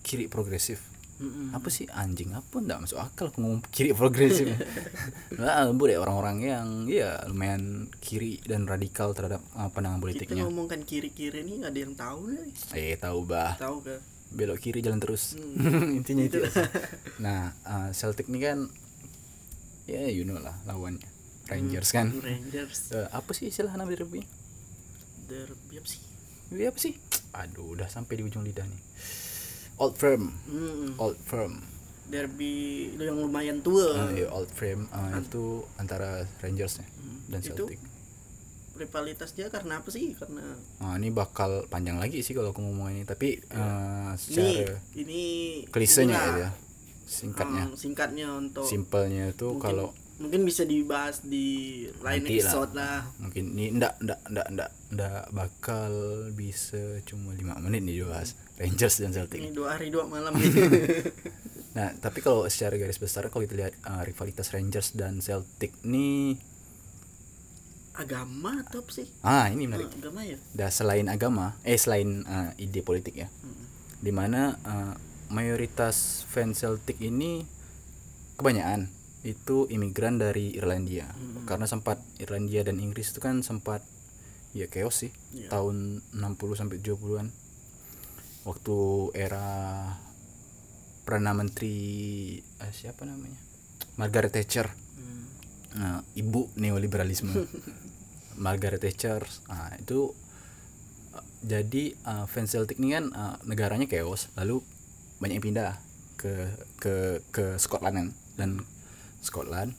kiri 0.00 0.26
progresif. 0.26 0.80
Mm-mm. 1.18 1.50
Apa 1.50 1.66
sih 1.66 1.90
anjing 1.90 2.30
apa 2.30 2.62
enggak 2.62 2.78
masuk 2.78 3.02
akal 3.02 3.34
aku 3.34 3.42
ngomong 3.42 3.62
kiri 3.74 3.90
progresif. 3.90 4.48
Nah, 5.38 5.70
boleh 5.70 5.98
orang-orang 5.98 6.38
yang 6.42 6.66
ya 6.90 7.18
lumayan 7.26 7.86
kiri 8.02 8.42
dan 8.42 8.66
radikal 8.66 9.14
terhadap 9.14 9.42
uh, 9.54 9.70
pandangan 9.70 9.98
kita 9.98 10.04
politiknya. 10.06 10.42
ngomongkan 10.46 10.82
kiri-kiri 10.82 11.46
nih 11.46 11.62
nggak 11.62 11.72
ada 11.74 11.80
yang 11.82 11.94
tahu 11.94 12.20
nih 12.34 12.50
Eh 12.74 12.94
tahu 12.98 13.18
bah, 13.22 13.54
tahu 13.54 13.82
ke 13.86 13.98
belok 14.30 14.60
kiri 14.60 14.80
jalan 14.80 14.98
terus. 14.98 15.34
Intinya 15.98 16.24
itu. 16.24 16.38
Nah, 17.24 17.50
uh, 17.62 17.90
Celtic 17.90 18.28
ini 18.28 18.38
kan 18.38 18.70
ya 19.84 20.06
you 20.06 20.22
know 20.22 20.36
lah 20.36 20.54
lawannya 20.62 21.08
Rangers 21.46 21.90
kan. 21.90 22.12
Rangers 22.14 22.92
Eh, 22.92 23.08
apa 23.08 23.30
sih 23.32 23.48
istilah 23.48 23.72
nama 23.72 23.88
derby? 23.88 24.22
derby 25.24 25.74
apa 25.76 25.88
sih 25.88 26.00
Iya 26.48 26.72
apa 26.72 26.78
sih? 26.78 26.96
Aduh, 27.30 27.76
udah 27.76 27.84
sampai 27.86 28.16
di 28.16 28.24
ujung 28.24 28.40
lidah 28.40 28.64
nih. 28.64 28.80
Old 29.76 29.94
Firm, 29.94 30.32
Mm-mm. 30.48 30.96
Old 30.96 31.20
Firm. 31.20 31.60
derby 32.06 32.52
itu 32.92 33.02
yang 33.04 33.20
lumayan 33.20 33.60
tua 33.60 34.08
Uh, 34.08 34.16
ya, 34.16 34.28
Old 34.32 34.48
Firm 34.48 34.88
uh, 34.88 35.12
itu 35.14 35.60
antara 35.76 36.24
Rangers 36.40 36.80
ya 36.80 36.86
dan 37.28 37.40
Itu 37.40 37.68
Celtic. 37.68 37.78
Rivalitas 38.78 39.34
dia 39.34 39.50
karena 39.50 39.82
apa 39.82 39.90
sih? 39.90 40.14
Karena 40.14 40.54
Nah, 40.78 40.94
ini 40.96 41.10
bakal 41.10 41.66
panjang 41.66 41.98
lagi 41.98 42.22
sih 42.22 42.32
kalau 42.32 42.54
aku 42.54 42.62
ngomong 42.62 42.94
ini, 42.94 43.02
tapi 43.02 43.42
uh, 43.52 44.14
ini 44.14 44.20
secara 44.22 44.74
ini 44.94 45.22
klisenya 45.68 46.14
inilah, 46.14 46.36
ya, 46.38 46.50
singkatnya, 47.04 47.64
um, 47.66 47.74
singkatnya 47.74 48.26
untuk 48.32 48.64
simpelnya 48.64 49.34
itu 49.34 49.50
mungkin, 49.50 49.64
kalau 49.66 49.88
mungkin 50.18 50.42
bisa 50.42 50.66
dibahas 50.66 51.22
di 51.22 51.86
lain 52.02 52.22
Nanti 52.26 52.38
lah. 52.38 52.42
episode 52.42 52.72
lah, 52.74 52.98
mungkin 53.18 53.44
ini 53.54 53.66
ndak 53.74 53.98
ndak 54.02 54.20
ndak 54.30 54.46
ndak 54.54 54.70
ndak 54.94 55.24
bakal 55.30 55.92
bisa 56.34 57.02
cuma 57.06 57.34
lima 57.34 57.58
menit 57.58 57.82
nih 57.82 58.06
dibahas. 58.06 58.38
Rangers 58.58 58.98
dan 58.98 59.14
Celtic. 59.14 59.38
ini 59.38 59.54
dua 59.54 59.78
hari 59.78 59.86
dua 59.94 60.10
malam 60.10 60.34
Nah, 61.78 61.94
tapi 61.94 62.18
kalau 62.26 62.42
secara 62.50 62.74
garis 62.74 62.98
besar 62.98 63.30
kalau 63.30 63.46
kita 63.46 63.54
lihat 63.54 63.74
uh, 63.86 64.02
rivalitas 64.02 64.50
Rangers 64.50 64.98
dan 64.98 65.22
Celtic 65.22 65.78
nih, 65.86 66.34
agama 67.98 68.62
atau 68.62 68.78
apa 68.80 68.90
sih? 68.94 69.10
Ah 69.20 69.50
ini 69.50 69.66
menarik. 69.66 69.90
Ah, 69.90 69.98
agama 69.98 70.22
ya? 70.22 70.38
Dan 70.54 70.70
selain 70.70 71.06
agama, 71.10 71.58
eh 71.66 71.74
selain 71.74 72.22
uh, 72.24 72.54
ide 72.56 72.80
politik 72.80 73.18
ya, 73.18 73.28
di 73.98 74.14
mana 74.14 74.54
uh, 74.62 74.94
mayoritas 75.28 76.22
fans 76.24 76.62
Celtic 76.62 77.02
ini 77.02 77.42
kebanyakan 78.38 78.86
itu 79.26 79.66
imigran 79.66 80.16
dari 80.16 80.54
Irlandia, 80.54 81.10
karena 81.44 81.66
sempat 81.66 81.98
Irlandia 82.16 82.62
dan 82.62 82.78
Inggris 82.78 83.10
itu 83.10 83.18
kan 83.18 83.42
sempat 83.42 83.82
ya 84.54 84.70
chaos 84.70 85.04
sih 85.04 85.12
Iya. 85.34 85.52
tahun 85.52 86.00
60 86.14 86.54
sampai 86.56 86.80
70-an 86.80 87.28
waktu 88.48 88.76
era 89.12 89.44
perdana 91.04 91.36
menteri 91.36 91.76
eh, 92.40 92.72
siapa 92.72 93.04
namanya? 93.04 93.36
Margaret 93.98 94.30
Thatcher. 94.32 94.70
Nah, 95.68 96.00
ibu 96.16 96.48
neoliberalisme 96.56 97.28
Margaret 98.38 98.80
Thatcher. 98.80 99.22
Nah, 99.50 99.74
itu 99.76 100.14
uh, 101.12 101.26
jadi 101.42 101.94
uh, 102.06 102.24
fans 102.30 102.54
Celtic 102.54 102.78
ini 102.80 102.96
kan 102.96 103.10
uh, 103.12 103.36
negaranya 103.44 103.84
chaos 103.90 104.30
lalu 104.38 104.62
banyak 105.18 105.42
yang 105.42 105.46
pindah 105.50 105.70
ke 106.18 106.48
ke 106.78 106.94
ke 107.34 107.44
Scotland 107.58 107.94
kan. 107.94 108.08
Dan 108.38 108.50
Scotland 109.20 109.74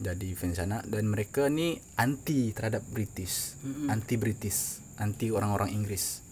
jadi 0.00 0.32
fans 0.32 0.56
sana 0.56 0.80
dan 0.86 1.10
mereka 1.10 1.52
nih 1.52 1.76
anti 2.00 2.56
terhadap 2.56 2.82
British. 2.88 3.58
Anti 3.92 4.16
British 4.16 4.80
anti 4.98 5.30
orang-orang 5.30 5.70
Inggris 5.70 6.26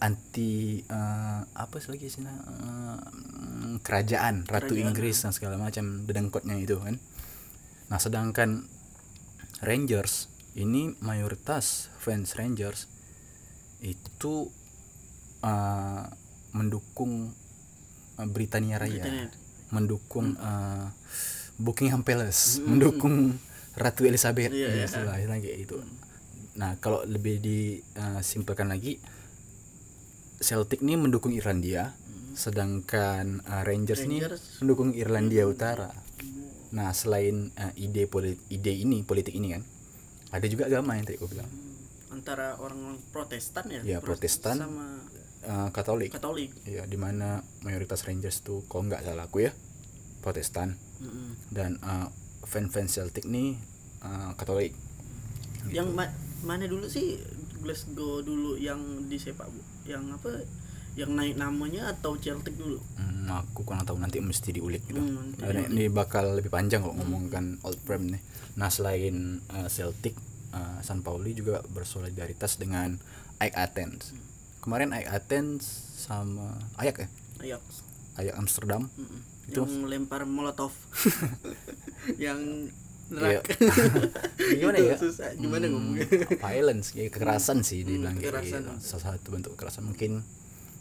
anti 0.00 0.80
eh, 0.80 1.40
apa 1.44 1.76
lagi 1.76 2.08
sih 2.08 2.24
kerajaan 3.84 4.48
Ratu 4.48 4.72
Kerajaan, 4.72 4.88
Inggris 4.90 5.16
dan 5.20 5.32
segala 5.36 5.60
macam 5.60 6.08
dedengkotnya 6.08 6.56
itu 6.56 6.80
kan. 6.80 6.96
Nah 7.92 7.98
sedangkan 8.00 8.64
Rangers 9.60 10.29
ini 10.58 10.94
mayoritas 11.02 11.90
fans 11.98 12.34
Rangers 12.34 12.86
itu 13.80 14.50
eh, 15.44 16.04
mendukung 16.54 17.30
eh, 18.18 18.28
Britania 18.28 18.76
Raya. 18.78 19.02
Britania. 19.04 19.28
mendukung 19.70 20.34
eh, 20.34 20.86
Buckingham 21.60 22.02
Palace. 22.02 22.58
Mendukung 22.64 23.38
Ratu 23.78 24.02
Elizabeth. 24.02 24.50
Iya, 24.50 24.84
ya, 24.84 25.26
kayak 25.30 25.58
itu 25.62 25.78
nah 26.60 26.76
kalau 26.82 27.00
lebih 27.06 27.38
disimpulkan 27.40 28.68
lagi 28.68 28.98
Celtic 30.40 30.82
ini 30.82 30.96
mendukung 30.98 31.30
Irlandia 31.32 31.94
sedangkan 32.34 33.44
eh, 33.44 33.62
Rangers, 33.64 34.04
ini 34.08 34.24
Rangers. 34.24 34.60
mendukung 34.64 34.90
Irlandia 34.96 35.44
Utara. 35.44 35.92
Nah 36.72 36.90
selain 36.96 37.52
eh, 37.54 37.72
ide 37.76 38.08
politik 38.08 38.40
ide 38.48 38.72
ini 38.72 39.04
politik 39.04 39.36
ini 39.36 39.56
kan 39.56 39.62
ada 40.30 40.46
juga 40.46 40.66
agama 40.66 40.94
yang 40.94 41.04
tadi 41.04 41.18
gue 41.18 41.30
bilang. 41.30 41.50
Antara 42.10 42.58
orang 42.58 42.98
Protestan 43.10 43.66
ya? 43.70 43.80
Ya, 43.82 43.98
Protestan. 43.98 44.58
sama 44.58 44.86
Eh, 45.40 45.68
Katolik. 45.72 46.12
Katolik. 46.12 46.52
Ya 46.68 46.84
di 46.84 47.00
mana 47.00 47.40
mayoritas 47.64 48.04
Rangers 48.04 48.44
tuh 48.44 48.60
kalau 48.68 48.84
nggak 48.84 49.00
salah 49.00 49.24
aku 49.24 49.48
ya 49.48 49.52
Protestan. 50.20 50.76
Mm-mm. 51.00 51.32
dan 51.48 51.80
eh, 51.80 52.08
fan-fans 52.44 52.92
Celtic 52.92 53.24
nih 53.24 53.56
eh, 54.04 54.30
Katolik. 54.36 54.76
Yang 55.72 55.96
ma- 55.96 56.12
mana 56.44 56.68
dulu 56.68 56.84
sih 56.92 57.16
Glasgow 57.64 58.20
dulu 58.20 58.60
yang 58.60 59.08
di 59.08 59.16
sepak 59.16 59.48
yang 59.88 60.12
apa 60.12 60.44
yang 60.92 61.12
naik 61.12 61.34
namanya 61.34 61.88
atau 61.88 62.14
Celtic 62.14 62.54
dulu 62.54 62.78
Hmm, 62.94 63.26
aku 63.28 63.62
kurang 63.62 63.82
tahu 63.82 63.96
nanti 63.96 64.18
mesti 64.18 64.50
diulik 64.50 64.82
gitu. 64.84 64.98
Hmm, 64.98 65.32
nanti 65.36 65.70
ini 65.70 65.86
bakal 65.86 66.34
lebih 66.34 66.48
panjang 66.48 66.80
kalau 66.80 66.94
ngomongkan 66.94 67.58
Old 67.60 67.78
Firm 67.80 68.08
nih. 68.08 68.18
Nah 68.52 68.66
selain 68.66 69.16
uh, 69.48 69.66
Celtic, 69.66 70.18
uh, 70.50 70.78
San 70.80 71.00
Pauli 71.00 71.30
juga 71.32 71.62
bersolidaritas 71.64 72.56
dengan 72.56 72.98
AEK 73.38 73.54
Athens. 73.54 74.02
Kemarin 74.58 74.90
AEK 74.90 75.08
Athens 75.08 75.62
sama 75.96 76.52
Ayak 76.74 76.96
ya, 76.98 77.08
Ajax 77.40 77.62
Ayak 78.16 78.34
Amsterdam. 78.36 78.90
Mm-mm. 78.90 79.20
Itu- 79.46 79.62
yang 79.62 79.86
lempar 79.86 80.22
molotov 80.22 80.74
yang 82.18 82.68
Iya. 83.10 83.42
neraka 83.42 83.42
Gimana 84.54 84.78
ya? 84.80 84.94
susah 84.94 85.34
gimana 85.34 85.66
Hmm, 85.66 85.74
ngomongnya 85.74 86.06
Violence, 86.30 86.94
ya, 86.94 87.06
kekerasan 87.06 87.58
sih 87.60 87.82
Hmm, 87.82 87.86
dibilang 87.88 88.14
kayak 88.16 88.26
kekerasan. 88.32 88.60
gitu. 88.64 88.72
Salah 88.80 89.02
satu 89.12 89.28
bentuk 89.28 89.50
kekerasan 89.54 89.82
mungkin 89.84 90.22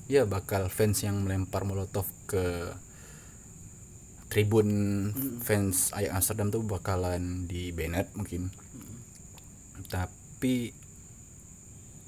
ya 0.09 0.25
bakal 0.25 0.67
fans 0.67 0.99
yang 0.99 1.21
melempar 1.21 1.61
molotov 1.63 2.09
ke 2.25 2.73
tribun 4.29 4.69
Hmm. 5.09 5.37
fans 5.39 5.89
Ajax 5.91 6.11
Amsterdam 6.13 6.49
tuh 6.49 6.61
bakalan 6.61 7.45
di 7.45 7.69
banned 7.69 8.09
mungkin. 8.13 8.49
Hmm. 8.49 8.97
Tapi 9.85 10.73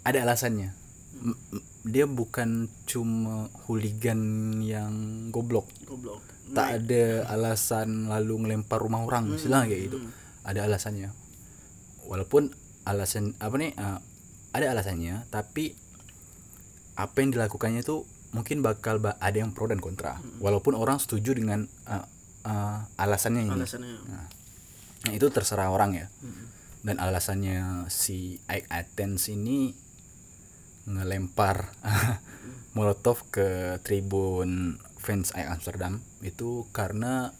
ada 0.02 0.20
alasannya. 0.22 0.70
M- 1.18 1.38
m- 1.52 1.66
Dia 1.82 2.06
bukan 2.06 2.70
cuma 2.86 3.50
hooligan 3.66 4.22
yang 4.62 4.94
goblok. 5.34 5.66
goblok 5.82 6.22
Tak 6.54 6.78
ada 6.78 7.26
alasan 7.26 8.06
lalu 8.06 8.46
ngelempar 8.46 8.78
rumah 8.78 9.02
orang, 9.02 9.34
istilah 9.34 9.66
kayak 9.66 9.90
gitu. 9.90 9.98
Ada 10.46 10.70
alasannya. 10.70 11.10
Walaupun 12.06 12.54
alasan 12.86 13.34
apa 13.42 13.58
nih? 13.58 13.74
eh, 13.74 13.98
ada 14.52 14.66
alasannya, 14.70 15.26
tapi 15.34 15.74
apa 16.96 17.24
yang 17.24 17.32
dilakukannya 17.34 17.82
itu 17.82 18.04
mungkin 18.32 18.64
bakal 18.64 19.00
ba- 19.04 19.20
ada 19.20 19.38
yang 19.38 19.52
pro 19.52 19.68
dan 19.68 19.80
kontra. 19.84 20.20
Walaupun 20.40 20.76
orang 20.76 20.98
setuju 21.00 21.36
dengan 21.36 21.68
eh, 21.88 22.06
eh, 22.48 22.80
alasannya 23.00 23.48
ini. 23.48 23.56
alasannya 23.56 23.96
Nah, 25.02 25.18
itu 25.18 25.28
terserah 25.34 25.74
orang 25.74 25.98
ya. 25.98 26.08
Dan 26.82 27.02
alasannya 27.02 27.90
si 27.90 28.38
Ike 28.50 28.70
Athens 28.70 29.30
ini 29.30 29.74
ngelempar 30.86 31.74
molotov 32.78 33.26
ke 33.30 33.78
tribun 33.86 34.82
fans 34.98 35.34
Ajax 35.34 35.62
Amsterdam 35.62 36.02
itu 36.22 36.70
karena 36.74 37.34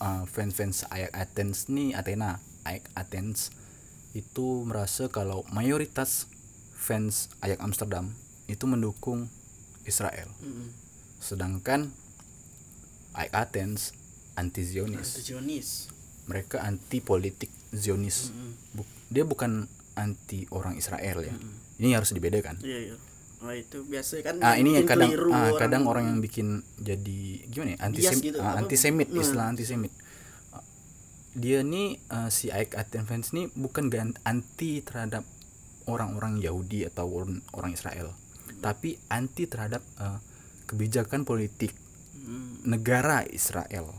uh, 0.00 0.24
fans-fans 0.28 0.88
Ajax 0.88 1.12
Athens 1.12 1.56
nih 1.68 1.92
Athena 1.96 2.40
Ajax 2.64 2.84
Athens 2.96 3.38
itu 4.16 4.64
merasa 4.64 5.08
kalau 5.12 5.44
mayoritas 5.52 6.28
fans 6.72 7.32
Ajax 7.44 7.60
Amsterdam 7.60 8.16
itu 8.46 8.64
mendukung 8.68 9.28
Israel. 9.84 10.28
Mm-mm. 10.40 10.72
sedangkan 11.24 11.88
Athens 13.14 13.96
anti 14.36 14.66
Zionis. 14.66 15.16
Zionis. 15.24 15.88
Mereka 16.28 16.60
anti 16.60 17.00
politik 17.00 17.48
Zionis. 17.70 18.28
Bu- 18.74 18.88
dia 19.08 19.24
bukan 19.24 19.70
anti 19.94 20.44
orang 20.50 20.74
Israel 20.76 21.22
ya. 21.22 21.34
Ini 21.78 21.94
harus 21.96 22.10
dibedakan. 22.12 22.58
Iya 22.60 22.92
iya. 22.92 22.96
Oh 23.44 23.52
itu 23.52 23.84
biasa 23.84 24.24
kan 24.24 24.40
ah 24.40 24.56
ini 24.56 24.72
yang 24.80 24.88
kadang 24.88 25.12
ah, 25.28 25.52
kadang 25.60 25.84
orang 25.84 26.08
yang 26.08 26.18
bikin 26.24 26.64
jadi 26.80 27.44
gimana 27.52 27.76
ya? 27.76 27.78
Anti 27.84 28.00
Bias 28.00 28.18
gitu, 28.24 28.38
apa? 28.40 28.56
antisemit 28.56 29.08
Nah. 29.12 29.20
istilah 29.20 29.46
antisemit. 29.52 29.92
Ah, 30.48 30.64
dia 31.36 31.60
nih 31.60 32.00
ah, 32.08 32.32
si 32.32 32.48
Ike 32.48 32.72
Athens 32.72 33.04
fans 33.04 33.26
nih 33.36 33.52
bukan 33.52 33.92
anti 34.24 34.80
terhadap 34.80 35.28
orang-orang 35.84 36.40
Yahudi 36.40 36.88
atau 36.88 37.04
orang, 37.12 37.44
orang 37.52 37.76
Israel 37.76 38.16
tapi 38.64 38.96
anti 39.06 39.44
terhadap 39.44 39.84
ah, 39.98 40.24
kebijakan 40.64 41.22
politik 41.22 41.76
Hmm, 42.16 42.56
negara 42.64 43.20
Israel. 43.22 43.92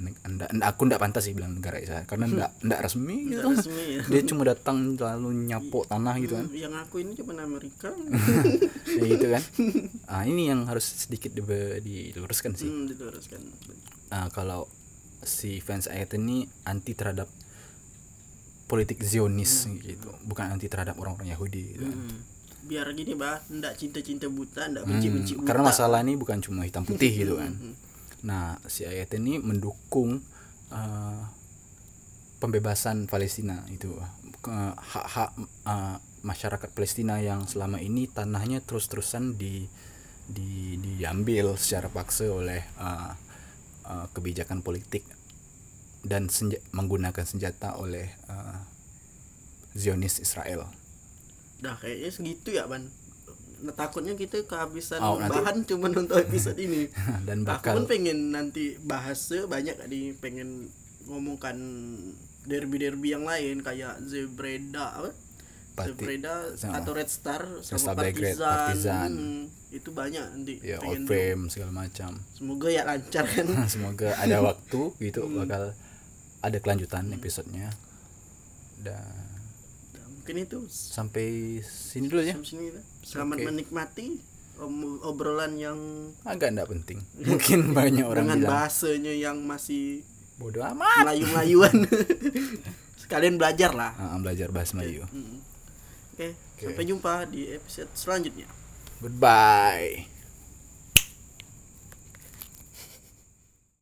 Ndak 0.00 0.16
ndak- 0.48 0.64
aku 0.64 0.88
ndak 0.88 0.96
pantas 0.96 1.28
sih 1.28 1.36
bilang 1.36 1.52
negara 1.52 1.76
Israel 1.76 2.08
karena 2.08 2.24
ndak 2.24 2.50
ndak 2.62 2.80
resmi 2.80 3.28
nggak 3.28 3.36
gitu 3.36 3.48
resmi 3.52 3.82
ya. 3.90 4.00
dia 4.08 4.22
cuma 4.24 4.42
datang 4.42 4.76
lalu 4.96 5.28
nyapok 5.44 5.84
tanah 5.84 6.16
gitu 6.16 6.34
kan. 6.34 6.46
Hmm, 6.46 6.56
yang 6.56 6.72
aku 6.74 6.96
ini 6.98 7.12
cuma 7.12 7.36
Amerika. 7.36 7.92
Ya 8.96 9.04
gitu 9.06 9.26
kan. 9.28 9.42
Ah 10.10 10.24
ini 10.24 10.48
yang 10.48 10.64
harus 10.64 10.88
sedikit 11.04 11.30
di- 11.30 11.44
diluruskan 11.84 12.56
sih. 12.56 12.64
Hmm, 12.64 12.88
diluruskan. 12.88 13.44
Ah, 14.08 14.32
kalau 14.32 14.64
si 15.20 15.60
fans 15.60 15.84
Ayat 15.84 16.16
ini 16.16 16.48
anti 16.64 16.96
terhadap 16.96 17.28
politik 18.66 19.02
Zionis 19.02 19.68
gitu. 19.76 20.08
Bukan 20.22 20.48
anti 20.48 20.64
terhadap 20.64 20.96
orang-orang 20.96 21.28
Yahudi 21.28 21.76
gitu 21.76 21.84
kan. 21.84 21.98
Hmm. 22.60 22.68
biar 22.68 22.86
gini 22.92 23.12
bah 23.12 23.40
ndak 23.48 23.74
cinta-cinta 23.74 24.28
buta 24.28 24.66
ndak 24.66 24.84
Hmm, 24.84 24.90
benci-benci 24.92 25.32
buta. 25.34 25.46
karena 25.46 25.62
masalah 25.66 25.98
ini 26.00 26.14
bukan 26.14 26.38
cuma 26.38 26.62
hitam 26.62 26.84
putih 26.88 27.10
gitu 27.10 27.34
kan. 27.34 27.56
Nah 28.20 28.60
si 28.64 28.84
Ayat 28.84 29.10
ini 29.12 29.38
mendukung 29.38 30.20
eh, 30.68 31.20
pembebasan 32.38 33.04
Palestina 33.04 33.64
itu. 33.68 33.92
Ke- 34.38 34.76
hak-hak 34.76 35.30
eh, 35.64 35.96
masyarakat 36.20 36.68
Palestina 36.70 37.16
yang 37.18 37.44
selama 37.44 37.78
ini 37.78 38.04
tanahnya 38.06 38.60
terus-terusan 38.60 39.34
di, 39.34 39.64
di 40.26 40.76
diambil 40.76 41.56
secara 41.56 41.88
paksa 41.88 42.28
oleh 42.28 42.60
eh, 42.60 43.12
eh, 43.84 44.06
kebijakan 44.10 44.60
politik 44.60 45.04
dan 46.00 46.28
senja- 46.28 46.60
menggunakan 46.70 47.24
senjata 47.24 47.76
oleh 47.76 48.08
eh, 48.26 48.58
Zionis 49.72 50.18
Israel 50.18 50.66
dah 51.60 51.76
kayaknya 51.76 52.10
segitu 52.10 52.48
ya 52.52 52.64
ban. 52.64 52.88
Nah, 53.60 53.72
takutnya 53.72 54.12
kita 54.14 54.40
kehabisan 54.42 54.96
Oh, 54.98 55.16
nanti- 55.16 55.36
bahan 55.36 55.56
cuma 55.64 55.88
untuk 55.90 56.16
episode 56.18 56.56
ini. 56.56 56.88
Dan 57.28 57.44
aku 57.44 57.50
bakal. 57.60 57.72
pun 57.76 57.84
pengen 57.86 58.30
nanti 58.30 58.80
bahas 58.80 59.20
banyak 59.44 59.76
nih 59.86 60.16
pengen 60.16 60.72
ngomongkan 61.04 61.56
derby-derby 62.42 63.12
yang 63.12 63.22
lain 63.22 63.60
kayak 63.60 64.00
Zebreda 64.02 64.96
apa? 64.96 65.12
Pati- 65.70 65.92
Zebreda 65.92 66.56
sama- 66.56 66.80
atau 66.80 66.92
Red 66.92 67.06
Star 67.06 67.42
Star 67.60 67.76
sama 67.78 67.92
Belgrade, 67.94 68.32
Partizan, 68.32 68.56
Partizan. 68.64 69.10
Hmm, 69.12 69.44
itu 69.70 69.88
banyak 69.90 70.24
nanti. 70.26 70.54
Ya 70.62 70.80
pengen 70.80 71.04
frame 71.04 71.42
segala 71.46 71.72
macam. 71.76 72.10
Semoga 72.32 72.68
ya 72.68 72.82
lancar 72.82 73.24
kan? 73.24 73.44
Semoga 73.68 74.08
ada 74.14 74.36
waktu 74.40 74.80
gitu 74.98 75.20
bakal 75.28 75.76
ada 76.40 76.58
kelanjutan 76.58 77.12
episodenya. 77.12 77.68
Dan 78.80 79.04
mungkin 80.20 80.36
itu. 80.44 80.60
Sampai 80.68 81.58
sini 81.64 82.12
dulu 82.12 82.20
ya 82.20 82.36
sampai 82.36 82.48
sini 82.52 82.64
selamat 83.00 83.36
Oke. 83.40 83.44
menikmati 83.48 84.06
obrolan 85.08 85.56
yang 85.56 85.78
agak 86.28 86.52
enggak 86.52 86.68
penting. 86.68 86.98
Mungkin 87.32 87.72
banyak 87.72 88.04
orang 88.04 88.28
dengan 88.28 88.38
bilang 88.44 88.52
bahasanya 88.52 89.12
yang 89.16 89.40
masih 89.40 90.04
bodoh 90.36 90.60
amat. 90.76 91.08
melayu-melayuan 91.08 91.88
sekalian 93.02 93.40
belajar 93.40 93.72
lah. 93.72 93.96
Ah, 93.96 94.20
belajar 94.20 94.52
bahasa 94.52 94.76
Melayu. 94.76 95.08
Oke. 96.12 96.36
sampai 96.60 96.84
jumpa 96.84 97.24
di 97.32 97.48
episode 97.48 97.88
selanjutnya. 97.96 98.44
Goodbye 99.00 100.09